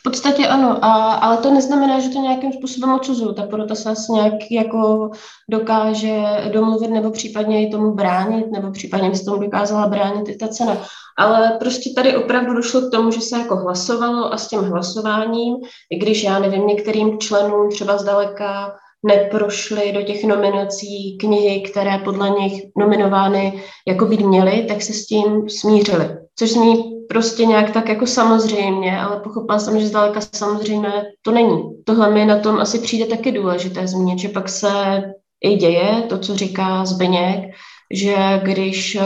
podstatě 0.04 0.46
ano, 0.46 0.84
a, 0.84 1.14
ale 1.14 1.36
to 1.36 1.50
neznamená, 1.50 2.00
že 2.00 2.08
to 2.08 2.18
nějakým 2.18 2.52
způsobem 2.52 2.94
odsuzuju. 2.94 3.32
Ta 3.32 3.42
porota 3.42 3.74
se 3.74 3.90
asi 3.90 4.12
nějak 4.12 4.50
jako 4.50 5.10
dokáže 5.48 6.22
domluvit 6.52 6.90
nebo 6.90 7.10
případně 7.10 7.68
i 7.68 7.70
tomu 7.70 7.94
bránit, 7.94 8.46
nebo 8.52 8.70
případně 8.70 9.10
by 9.10 9.16
se 9.16 9.24
tomu 9.24 9.42
dokázala 9.42 9.86
bránit 9.86 10.28
i 10.28 10.36
ta 10.36 10.48
cena. 10.48 10.76
Ale 11.18 11.56
prostě 11.58 11.90
tady 11.96 12.16
opravdu 12.16 12.54
došlo 12.54 12.80
k 12.80 12.90
tomu, 12.90 13.10
že 13.10 13.20
se 13.20 13.38
jako 13.38 13.56
hlasovalo 13.56 14.32
a 14.32 14.36
s 14.36 14.48
tím 14.48 14.60
hlasováním, 14.60 15.56
i 15.90 15.98
když 15.98 16.22
já 16.22 16.38
nevím, 16.38 16.66
některým 16.66 17.18
členům 17.18 17.70
třeba 17.70 17.98
zdaleka 17.98 18.74
neprošly 19.06 19.92
do 19.92 20.02
těch 20.02 20.24
nominací 20.24 21.18
knihy, 21.20 21.60
které 21.60 21.98
podle 21.98 22.30
nich 22.30 22.62
nominovány 22.78 23.62
jako 23.88 24.06
být 24.06 24.20
měly, 24.20 24.64
tak 24.68 24.82
se 24.82 24.92
s 24.92 25.06
tím 25.06 25.48
smířili. 25.48 26.08
Což 26.38 26.50
zní 26.50 26.94
prostě 27.08 27.44
nějak 27.46 27.70
tak 27.70 27.88
jako 27.88 28.06
samozřejmě, 28.06 29.00
ale 29.00 29.20
pochopila 29.20 29.58
jsem, 29.58 29.80
že 29.80 29.86
zdaleka 29.86 30.20
samozřejmě 30.34 30.88
to 31.22 31.30
není. 31.30 31.62
Tohle 31.84 32.10
mi 32.10 32.24
na 32.24 32.38
tom 32.38 32.60
asi 32.60 32.78
přijde 32.78 33.06
taky 33.06 33.32
důležité 33.32 33.86
zmínit, 33.86 34.18
že 34.18 34.28
pak 34.28 34.48
se 34.48 35.02
i 35.44 35.56
děje 35.56 36.02
to, 36.08 36.18
co 36.18 36.36
říká 36.36 36.84
Zbeněk, 36.84 37.54
že 37.92 38.16
když 38.42 38.98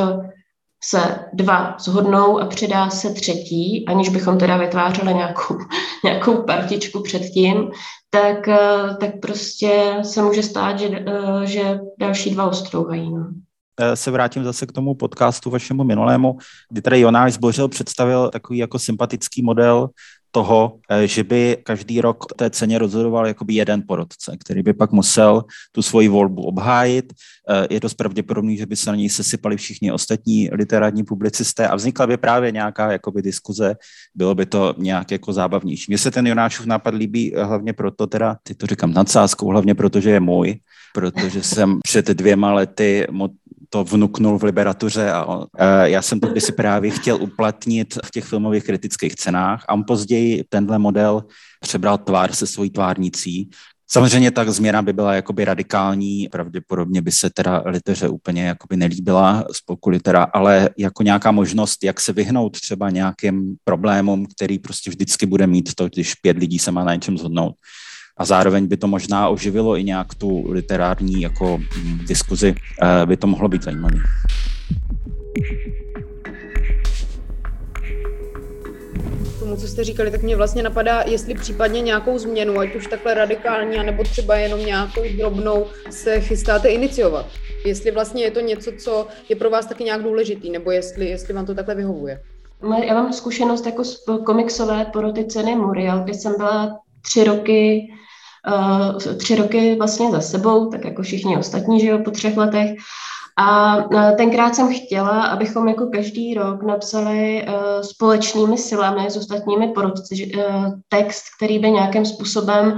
se 0.85 1.19
dva 1.33 1.77
zhodnou 1.81 2.39
a 2.39 2.47
přidá 2.47 2.91
se 2.91 3.11
třetí, 3.13 3.85
aniž 3.89 4.09
bychom 4.09 4.39
teda 4.39 4.57
vytvářeli 4.57 5.15
nějakou, 5.15 5.59
nějakou 6.05 6.43
partičku 6.43 7.03
předtím, 7.03 7.71
tak, 8.11 8.49
tak 9.01 9.21
prostě 9.23 9.99
se 10.03 10.23
může 10.23 10.43
stát, 10.43 10.79
že, 10.79 11.05
že 11.45 11.81
další 11.99 12.31
dva 12.31 12.47
ostrouhají. 12.47 13.15
No. 13.15 13.27
Eh, 13.81 13.97
se 13.97 14.11
vrátím 14.11 14.45
zase 14.45 14.67
k 14.67 14.73
tomu 14.73 14.95
podcastu 14.95 15.51
vašemu 15.51 15.85
minulému, 15.85 16.39
kdy 16.71 16.83
tady 16.83 17.01
Jonáš 17.01 17.33
Zbořil 17.33 17.69
představil 17.69 18.31
takový 18.31 18.59
jako 18.59 18.79
sympatický 18.79 19.43
model 19.43 19.89
toho, 20.31 20.79
eh, 20.91 21.07
že 21.07 21.25
by 21.25 21.57
každý 21.63 22.01
rok 22.01 22.25
té 22.37 22.51
ceně 22.51 22.79
rozhodoval 22.79 23.27
jakoby 23.27 23.55
jeden 23.55 23.83
porodce, 23.89 24.37
který 24.41 24.63
by 24.63 24.73
pak 24.73 24.93
musel 24.93 25.45
tu 25.73 25.83
svoji 25.83 26.09
volbu 26.09 26.43
obhájit. 26.43 27.13
Eh, 27.51 27.67
je 27.71 27.81
dost 27.81 27.95
pravděpodobný, 27.95 28.57
že 28.57 28.67
by 28.67 28.77
se 28.77 28.91
na 28.91 28.97
něj 28.97 29.09
sesypali 29.11 29.57
všichni 29.57 29.93
ostatní 29.93 30.49
literární 30.53 31.05
publicisté 31.05 31.69
a 31.69 31.77
vznikla 31.77 32.07
by 32.07 32.17
právě 32.17 32.53
nějaká 32.53 32.93
jakoby 32.93 33.23
diskuze, 33.23 33.77
bylo 34.15 34.35
by 34.35 34.47
to 34.47 34.75
nějak 34.79 35.11
jako 35.11 35.33
zábavnější. 35.33 35.85
Mně 35.89 35.99
se 35.99 36.11
ten 36.11 36.27
Jonášův 36.27 36.67
nápad 36.67 36.95
líbí 36.95 37.35
hlavně 37.37 37.73
proto, 37.73 38.07
teda, 38.07 38.37
ty 38.43 38.55
to 38.55 38.67
říkám 38.67 38.93
nadsázkou, 38.93 39.49
hlavně 39.49 39.75
proto, 39.75 40.01
že 40.01 40.11
je 40.11 40.21
můj, 40.21 40.61
protože 40.95 41.43
jsem 41.43 41.81
před 41.85 42.07
dvěma 42.07 42.53
lety 42.53 43.07
to 43.71 43.85
vnuknul 43.85 44.39
v 44.39 44.43
liberatuře 44.43 45.11
a 45.11 45.25
on, 45.25 45.47
e, 45.59 45.91
já 45.91 46.03
jsem 46.03 46.21
to 46.21 46.41
si 46.41 46.53
právě 46.53 46.91
chtěl 46.91 47.23
uplatnit 47.23 47.99
v 48.05 48.11
těch 48.11 48.25
filmových 48.25 48.65
kritických 48.65 49.15
cenách. 49.15 49.65
A 49.69 49.75
on 49.75 49.85
později 49.87 50.45
tenhle 50.49 50.79
model 50.79 51.25
přebral 51.61 51.99
tvár 51.99 52.33
se 52.33 52.47
svojí 52.47 52.71
tvárnicí, 52.71 53.51
Samozřejmě 53.91 54.31
tak 54.31 54.51
změna 54.51 54.83
by 54.83 54.93
byla 54.93 55.15
jakoby 55.15 55.45
radikální, 55.45 56.29
pravděpodobně 56.29 57.03
by 57.03 57.13
se 57.13 57.31
teda 57.31 57.63
liteře 57.67 58.09
úplně 58.09 58.47
jakoby 58.47 58.77
nelíbila 58.77 59.45
spolku 59.53 59.91
litera, 59.91 60.23
ale 60.23 60.71
jako 60.79 61.03
nějaká 61.03 61.33
možnost, 61.33 61.85
jak 61.85 62.01
se 62.01 62.13
vyhnout 62.13 62.61
třeba 62.61 62.91
nějakým 62.91 63.57
problémům, 63.65 64.27
který 64.27 64.59
prostě 64.59 64.91
vždycky 64.91 65.27
bude 65.27 65.47
mít 65.47 65.75
to, 65.75 65.89
když 65.89 66.15
pět 66.15 66.39
lidí 66.39 66.59
se 66.59 66.71
má 66.71 66.85
na 66.85 66.95
něčem 66.95 67.19
zhodnout 67.19 67.55
a 68.19 68.25
zároveň 68.25 68.67
by 68.67 68.77
to 68.77 68.87
možná 68.87 69.29
oživilo 69.29 69.77
i 69.77 69.85
nějak 69.85 70.15
tu 70.15 70.51
literární 70.51 71.21
jako 71.21 71.59
mm, 71.59 71.99
diskuzi, 72.07 72.55
eh, 72.83 73.07
by 73.07 73.17
to 73.17 73.27
mohlo 73.27 73.49
být 73.49 73.63
zajímavé. 73.63 73.99
Tomu, 79.49 79.61
co 79.61 79.69
jste 79.69 79.85
říkali, 79.85 80.11
tak 80.11 80.23
mě 80.23 80.37
vlastně 80.37 80.63
napadá, 80.63 81.03
jestli 81.07 81.35
případně 81.35 81.81
nějakou 81.81 82.19
změnu, 82.19 82.59
ať 82.59 82.75
už 82.75 82.87
takhle 82.87 83.15
radikální, 83.15 83.79
anebo 83.79 84.05
třeba 84.05 84.37
jenom 84.37 84.67
nějakou 84.67 85.03
drobnou, 85.19 85.67
se 85.91 86.21
chystáte 86.21 86.69
iniciovat. 86.69 87.27
Jestli 87.67 87.91
vlastně 87.91 88.25
je 88.25 88.31
to 88.31 88.41
něco, 88.41 88.71
co 88.79 89.07
je 89.29 89.37
pro 89.37 89.51
vás 89.51 89.67
taky 89.67 89.85
nějak 89.85 90.03
důležitý, 90.03 90.51
nebo 90.51 90.71
jestli, 90.71 91.07
jestli 91.07 91.35
vám 91.35 91.47
to 91.47 91.55
takhle 91.55 91.75
vyhovuje. 91.75 92.23
Já 92.85 92.95
mám 92.95 93.13
zkušenost 93.13 93.67
jako 93.67 93.85
z 93.85 94.05
komiksové 94.27 94.85
poroty 94.85 95.25
ceny 95.25 95.57
Muriel, 95.57 96.01
kdy 96.01 96.15
jsem 96.15 96.35
byla 96.37 96.79
tři 97.03 97.25
roky 97.25 97.93
uh, 98.49 99.17
tři 99.17 99.37
roky 99.37 99.77
vlastně 99.79 100.11
za 100.11 100.21
sebou, 100.21 100.71
tak 100.71 100.85
jako 100.85 101.03
všichni 101.03 101.37
ostatní, 101.37 101.81
že 101.81 101.87
jo, 101.87 101.99
po 102.05 102.11
třech 102.11 102.37
letech. 102.37 102.71
A 103.41 103.77
uh, 103.77 104.17
tenkrát 104.17 104.55
jsem 104.55 104.75
chtěla, 104.75 105.23
abychom 105.23 105.69
jako 105.69 105.87
každý 105.87 106.35
rok 106.35 106.63
napsali 106.63 107.47
uh, 107.49 107.55
společnými 107.81 108.59
silami 108.59 109.11
s 109.11 109.17
ostatními 109.17 109.69
porodci 109.69 110.33
uh, 110.37 110.43
text, 110.89 111.23
který 111.37 111.59
by 111.59 111.71
nějakým 111.71 112.07
způsobem 112.07 112.77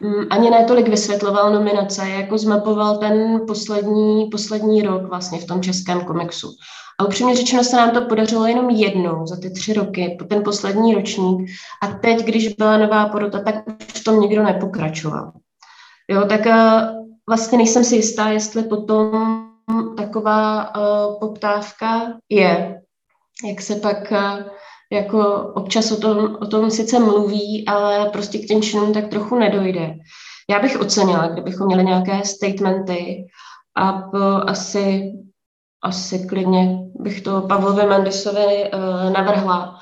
um, 0.00 0.26
ani 0.30 0.50
ne 0.50 0.64
tolik 0.64 0.88
vysvětloval 0.88 1.52
nominace, 1.52 2.08
jako 2.08 2.38
zmapoval 2.38 2.96
ten 2.96 3.40
poslední, 3.46 4.28
poslední 4.30 4.82
rok 4.82 5.02
vlastně 5.08 5.38
v 5.38 5.46
tom 5.46 5.62
českém 5.62 6.00
komiksu. 6.00 6.48
A 7.00 7.04
upřímně 7.04 7.36
řečeno 7.36 7.64
se 7.64 7.76
nám 7.76 7.90
to 7.90 8.00
podařilo 8.00 8.46
jenom 8.46 8.70
jednou 8.70 9.26
za 9.26 9.36
ty 9.36 9.50
tři 9.50 9.72
roky, 9.72 10.18
ten 10.28 10.42
poslední 10.42 10.94
ročník. 10.94 11.50
A 11.82 11.86
teď, 11.86 12.24
když 12.24 12.48
byla 12.48 12.76
nová 12.76 13.08
porota, 13.08 13.38
tak 13.38 13.54
už 13.66 14.00
v 14.00 14.04
tom 14.04 14.20
nikdo 14.20 14.42
nepokračoval. 14.42 15.32
Jo, 16.10 16.24
tak 16.28 16.40
vlastně 17.28 17.58
nejsem 17.58 17.84
si 17.84 17.96
jistá, 17.96 18.28
jestli 18.28 18.62
potom 18.62 19.51
taková 20.12 20.76
uh, 20.76 21.18
poptávka 21.20 22.02
je. 22.28 22.80
Jak 23.48 23.60
se 23.60 23.76
pak 23.76 24.12
uh, 24.12 24.44
jako 24.92 25.52
občas 25.54 25.92
o 25.92 25.96
tom, 25.96 26.36
o 26.40 26.46
tom 26.46 26.70
sice 26.70 26.98
mluví, 26.98 27.64
ale 27.68 28.10
prostě 28.10 28.38
k 28.38 28.46
těm 28.46 28.62
činům 28.62 28.92
tak 28.92 29.08
trochu 29.08 29.38
nedojde. 29.38 29.94
Já 30.50 30.58
bych 30.58 30.80
ocenila, 30.80 31.26
kdybychom 31.26 31.66
měli 31.66 31.84
nějaké 31.84 32.24
statementy 32.24 33.26
a 33.76 33.92
po 33.92 34.18
asi 34.46 35.12
asi 35.84 36.26
klidně 36.26 36.78
bych 36.94 37.20
to 37.20 37.40
Pavlovi 37.40 37.86
Mendisovi 37.86 38.70
uh, 38.74 39.12
navrhla. 39.12 39.78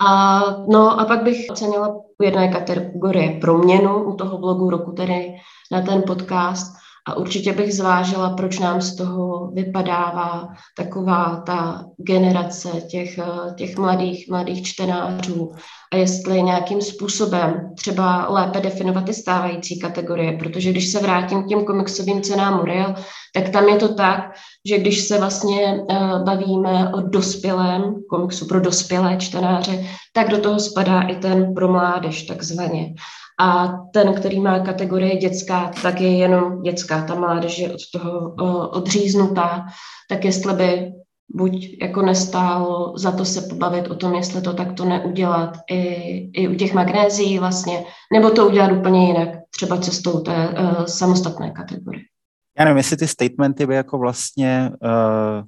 A, 0.00 0.40
no 0.68 1.00
a 1.00 1.04
pak 1.04 1.22
bych 1.22 1.46
ocenila 1.50 1.96
jedné 2.22 2.48
kategorie 2.48 3.38
proměnu 3.40 4.04
u 4.04 4.16
toho 4.16 4.38
blogu 4.38 4.70
roku, 4.70 4.92
tedy 4.92 5.34
na 5.72 5.82
ten 5.82 6.02
podcast. 6.06 6.81
A 7.08 7.16
určitě 7.16 7.52
bych 7.52 7.74
zvážila, 7.74 8.30
proč 8.30 8.58
nám 8.58 8.80
z 8.80 8.96
toho 8.96 9.50
vypadává 9.54 10.48
taková 10.76 11.42
ta 11.46 11.84
generace 11.96 12.68
těch, 12.90 13.18
těch 13.56 13.78
mladých, 13.78 14.28
mladých 14.30 14.62
čtenářů 14.62 15.52
a 15.92 15.96
jestli 15.96 16.42
nějakým 16.42 16.80
způsobem 16.80 17.70
třeba 17.76 18.28
lépe 18.28 18.60
definovat 18.60 19.04
ty 19.04 19.14
stávající 19.14 19.80
kategorie, 19.80 20.32
protože 20.32 20.70
když 20.70 20.92
se 20.92 21.00
vrátím 21.00 21.42
k 21.42 21.48
těm 21.48 21.64
komiksovým 21.64 22.22
cenám 22.22 22.56
Muriel, 22.56 22.94
tak 23.34 23.48
tam 23.48 23.68
je 23.68 23.76
to 23.76 23.94
tak, 23.94 24.20
že 24.68 24.78
když 24.78 25.00
se 25.00 25.18
vlastně 25.18 25.80
uh, 25.80 26.24
bavíme 26.24 26.92
o 26.94 27.00
dospělém 27.00 27.94
komiksu 28.10 28.46
pro 28.46 28.60
dospělé 28.60 29.16
čtenáře, 29.16 29.84
tak 30.12 30.28
do 30.28 30.38
toho 30.38 30.60
spadá 30.60 31.02
i 31.02 31.16
ten 31.16 31.54
pro 31.54 31.68
mládež 31.68 32.22
takzvaně. 32.22 32.94
A 33.42 33.78
ten, 33.92 34.14
který 34.14 34.40
má 34.40 34.58
kategorie 34.58 35.16
dětská, 35.16 35.70
tak 35.82 36.00
je 36.00 36.16
jenom 36.16 36.62
dětská. 36.62 37.04
Ta 37.04 37.14
mládež 37.14 37.58
je 37.58 37.72
od 37.72 37.80
toho 37.92 38.68
odříznutá. 38.68 39.66
Tak 40.08 40.24
jestli 40.24 40.54
by 40.54 40.92
buď 41.34 41.76
jako 41.82 42.02
nestálo 42.02 42.98
za 42.98 43.12
to 43.12 43.24
se 43.24 43.42
pobavit 43.42 43.90
o 43.90 43.94
tom, 43.94 44.14
jestli 44.14 44.42
to 44.42 44.52
takto 44.52 44.84
neudělat 44.84 45.56
i, 45.70 45.78
i 46.32 46.48
u 46.48 46.54
těch 46.54 46.74
magnézií 46.74 47.38
vlastně, 47.38 47.84
nebo 48.12 48.30
to 48.30 48.46
udělat 48.46 48.72
úplně 48.72 49.06
jinak, 49.06 49.28
třeba 49.50 49.76
cestou 49.76 50.20
té 50.20 50.48
uh, 50.48 50.84
samostatné 50.84 51.50
kategorie. 51.50 52.02
Já 52.58 52.64
nevím, 52.64 52.76
jestli 52.76 52.96
ty 52.96 53.08
statementy 53.08 53.66
by 53.66 53.74
jako 53.74 53.98
vlastně 53.98 54.70
uh, 54.82 55.44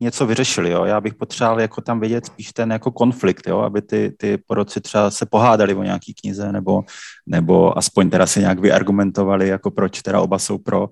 něco 0.00 0.26
vyřešili, 0.26 0.70
jo. 0.70 0.84
Já 0.84 1.00
bych 1.00 1.14
potřeboval 1.14 1.60
jako 1.60 1.80
tam 1.80 2.00
vidět 2.00 2.26
spíš 2.26 2.52
ten 2.52 2.70
jako 2.72 2.90
konflikt, 2.90 3.46
jo, 3.48 3.58
aby 3.58 3.82
ty, 3.82 4.14
ty 4.18 4.38
poroci 4.46 4.80
třeba 4.80 5.10
se 5.10 5.26
pohádali 5.26 5.74
o 5.74 5.82
nějaký 5.82 6.14
knize, 6.14 6.52
nebo, 6.52 6.84
nebo 7.26 7.78
aspoň 7.78 8.10
teda 8.10 8.26
si 8.26 8.40
nějak 8.40 8.58
vyargumentovali, 8.58 9.48
jako 9.48 9.70
proč 9.70 10.02
teda 10.02 10.20
oba 10.20 10.38
jsou 10.38 10.58
pro. 10.58 10.88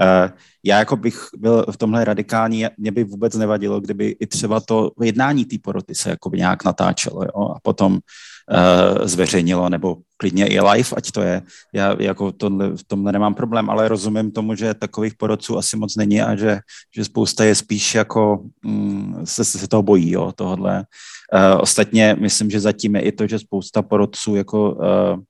Uh, 0.00 0.30
já 0.64 0.78
jako 0.78 0.96
bych 0.96 1.26
byl 1.38 1.66
v 1.70 1.76
tomhle 1.76 2.04
radikální, 2.04 2.66
mě 2.78 2.92
by 2.92 3.04
vůbec 3.04 3.34
nevadilo, 3.34 3.80
kdyby 3.80 4.16
i 4.20 4.26
třeba 4.26 4.60
to 4.60 4.90
jednání 5.02 5.44
té 5.44 5.56
poroty 5.62 5.94
se 5.94 6.10
jako 6.10 6.30
by 6.30 6.38
nějak 6.38 6.64
natáčelo 6.64 7.22
jo, 7.22 7.48
a 7.56 7.60
potom 7.62 7.92
uh, 7.92 9.06
zveřejnilo, 9.06 9.68
nebo 9.68 9.96
klidně 10.16 10.46
i 10.46 10.60
live, 10.60 10.88
ať 10.96 11.10
to 11.10 11.22
je. 11.22 11.42
Já 11.72 11.96
jako 11.98 12.32
tohle, 12.32 12.76
v 12.76 12.84
tomhle 12.84 13.12
nemám 13.12 13.34
problém, 13.34 13.70
ale 13.70 13.88
rozumím 13.88 14.30
tomu, 14.30 14.54
že 14.54 14.74
takových 14.74 15.14
porodců 15.14 15.58
asi 15.58 15.76
moc 15.76 15.96
není 15.96 16.22
a 16.22 16.36
že, 16.36 16.58
že 16.96 17.04
spousta 17.04 17.44
je 17.44 17.54
spíš 17.54 17.94
jako 17.94 18.44
mm, 18.64 19.20
se, 19.24 19.44
se 19.44 19.68
toho 19.68 19.82
bojí, 19.82 20.10
jo, 20.10 20.32
tohle. 20.34 20.84
Uh, 21.32 21.60
ostatně 21.60 22.16
myslím, 22.20 22.50
že 22.50 22.60
zatím 22.60 22.96
je 22.96 23.02
i 23.02 23.12
to, 23.12 23.26
že 23.26 23.38
spousta 23.38 23.82
porodců 23.82 24.36
jako 24.36 24.72
uh, 24.72 25.20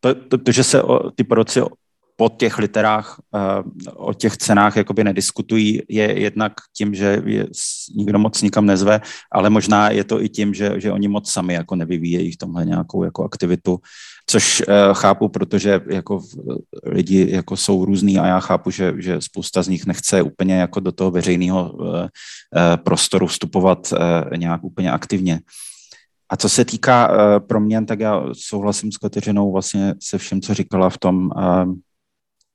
to, 0.00 0.14
to, 0.14 0.38
to, 0.38 0.52
že 0.52 0.64
se 0.64 0.82
o, 0.82 1.10
ty 1.10 1.24
porodci 1.24 1.62
po 2.18 2.28
těch 2.28 2.58
literách 2.58 3.20
uh, 3.30 4.10
o 4.10 4.14
těch 4.14 4.36
cenách 4.36 4.76
jakoby 4.76 5.04
nediskutují, 5.04 5.82
je 5.88 6.20
jednak 6.20 6.52
tím, 6.76 6.94
že 6.94 7.22
je, 7.26 7.46
nikdo 7.96 8.18
moc 8.18 8.42
nikam 8.42 8.66
nezve, 8.66 9.00
ale 9.32 9.50
možná 9.50 9.90
je 9.90 10.04
to 10.04 10.22
i 10.22 10.28
tím, 10.28 10.54
že, 10.54 10.80
že 10.80 10.92
oni 10.92 11.08
moc 11.08 11.30
sami 11.30 11.54
jako 11.54 11.76
nevyvíjejí 11.76 12.32
v 12.32 12.36
tomhle 12.36 12.64
nějakou 12.64 13.04
jako 13.04 13.24
aktivitu, 13.24 13.78
což 14.26 14.60
uh, 14.60 14.94
chápu, 14.94 15.28
protože 15.28 15.80
jako 15.90 16.20
lidi 16.82 17.26
jako 17.30 17.56
jsou 17.56 17.84
různý 17.84 18.18
a 18.18 18.26
já 18.26 18.40
chápu, 18.40 18.70
že, 18.70 18.94
že 18.98 19.20
spousta 19.20 19.62
z 19.62 19.68
nich 19.68 19.86
nechce 19.86 20.22
úplně 20.22 20.54
jako 20.54 20.80
do 20.80 20.92
toho 20.92 21.10
veřejného 21.10 21.78
prostoru 22.82 23.26
vstupovat 23.26 23.92
nějak 24.36 24.64
úplně 24.64 24.90
aktivně. 24.90 25.40
A 26.30 26.36
co 26.36 26.48
se 26.48 26.64
týká 26.64 27.08
uh, 27.08 27.46
proměn, 27.46 27.86
tak 27.86 28.00
já 28.00 28.22
souhlasím 28.32 28.92
s 28.92 28.96
Kateřinou 28.96 29.52
vlastně 29.52 29.94
se 30.02 30.18
vším, 30.18 30.40
co 30.40 30.54
říkala 30.54 30.90
v 30.90 30.98
tom, 30.98 31.30
uh, 31.36 31.72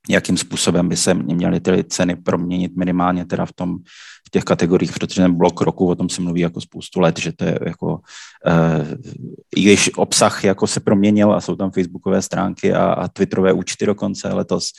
jakým 0.09 0.37
způsobem 0.37 0.89
by 0.89 0.97
se 0.97 1.13
měly 1.13 1.59
ty 1.59 1.83
ceny 1.83 2.15
proměnit 2.15 2.77
minimálně 2.77 3.25
teda 3.25 3.45
v 3.45 3.53
tom 3.53 3.77
v 4.27 4.29
těch 4.31 4.43
kategoriích, 4.43 4.93
protože 4.93 5.21
ten 5.21 5.37
blok 5.37 5.61
roku, 5.61 5.87
o 5.87 5.95
tom 5.95 6.09
se 6.09 6.21
mluví 6.21 6.41
jako 6.41 6.61
spoustu 6.61 6.99
let, 6.99 7.19
že 7.19 7.31
to 7.31 7.45
je 7.45 7.59
jako, 7.65 7.87
uh, 7.87 8.87
i 9.55 9.61
když 9.61 9.91
obsah 9.95 10.43
jako 10.43 10.67
se 10.67 10.79
proměnil 10.79 11.33
a 11.33 11.41
jsou 11.41 11.55
tam 11.55 11.71
facebookové 11.71 12.21
stránky 12.21 12.73
a, 12.73 12.93
a 12.93 13.07
twitterové 13.07 13.53
účty 13.53 13.85
dokonce 13.85 14.27
letos, 14.27 14.69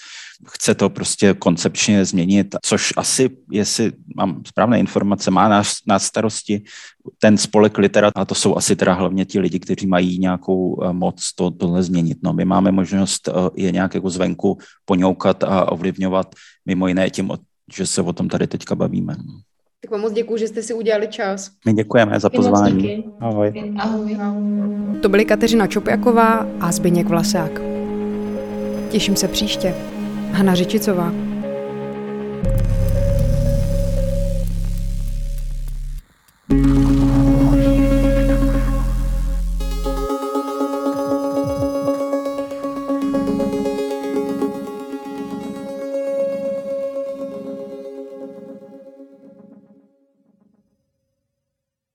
chce 0.48 0.74
to 0.74 0.90
prostě 0.90 1.34
koncepčně 1.34 2.04
změnit, 2.04 2.56
což 2.62 2.92
asi, 2.96 3.30
jestli 3.50 3.92
mám 4.16 4.42
správné 4.46 4.80
informace, 4.80 5.30
má 5.30 5.48
nás, 5.48 5.74
na 5.86 5.98
starosti 5.98 6.62
ten 7.18 7.38
spolek 7.38 7.78
literat, 7.78 8.12
a 8.16 8.24
to 8.24 8.34
jsou 8.34 8.56
asi 8.56 8.76
teda 8.76 8.92
hlavně 8.92 9.24
ti 9.24 9.40
lidi, 9.40 9.58
kteří 9.58 9.86
mají 9.86 10.18
nějakou 10.18 10.82
eh, 10.82 10.92
moc 10.92 11.32
to, 11.34 11.50
tohle 11.50 11.82
změnit. 11.82 12.18
No, 12.22 12.32
my 12.32 12.44
máme 12.44 12.72
možnost 12.72 13.28
eh, 13.28 13.32
je 13.54 13.72
nějak 13.72 13.94
jako 13.94 14.10
zvenku 14.10 14.58
poňoukat 14.84 15.44
a 15.44 15.72
ovlivňovat, 15.72 16.34
mimo 16.66 16.88
jiné 16.88 17.10
tím, 17.10 17.30
že 17.76 17.86
se 17.86 18.02
o 18.02 18.12
tom 18.12 18.28
tady 18.28 18.46
teďka 18.46 18.74
bavíme. 18.74 19.16
Tak 19.80 19.90
vám 19.90 20.00
moc 20.00 20.12
děkuji, 20.12 20.36
že 20.36 20.48
jste 20.48 20.62
si 20.62 20.74
udělali 20.74 21.08
čas. 21.08 21.50
My 21.66 21.72
děkujeme 21.72 22.20
za 22.20 22.30
pozvání. 22.30 23.04
Ahoj. 23.20 23.74
Ahoj. 23.78 24.18
To 25.02 25.08
byly 25.08 25.24
Kateřina 25.24 25.66
Čopjaková 25.66 26.46
a 26.60 26.72
Zbyněk 26.72 27.06
Vlasák. 27.06 27.60
Těším 28.90 29.16
se 29.16 29.28
příště. 29.28 29.74
Hana 30.32 30.54
Řičicová. 30.54 31.34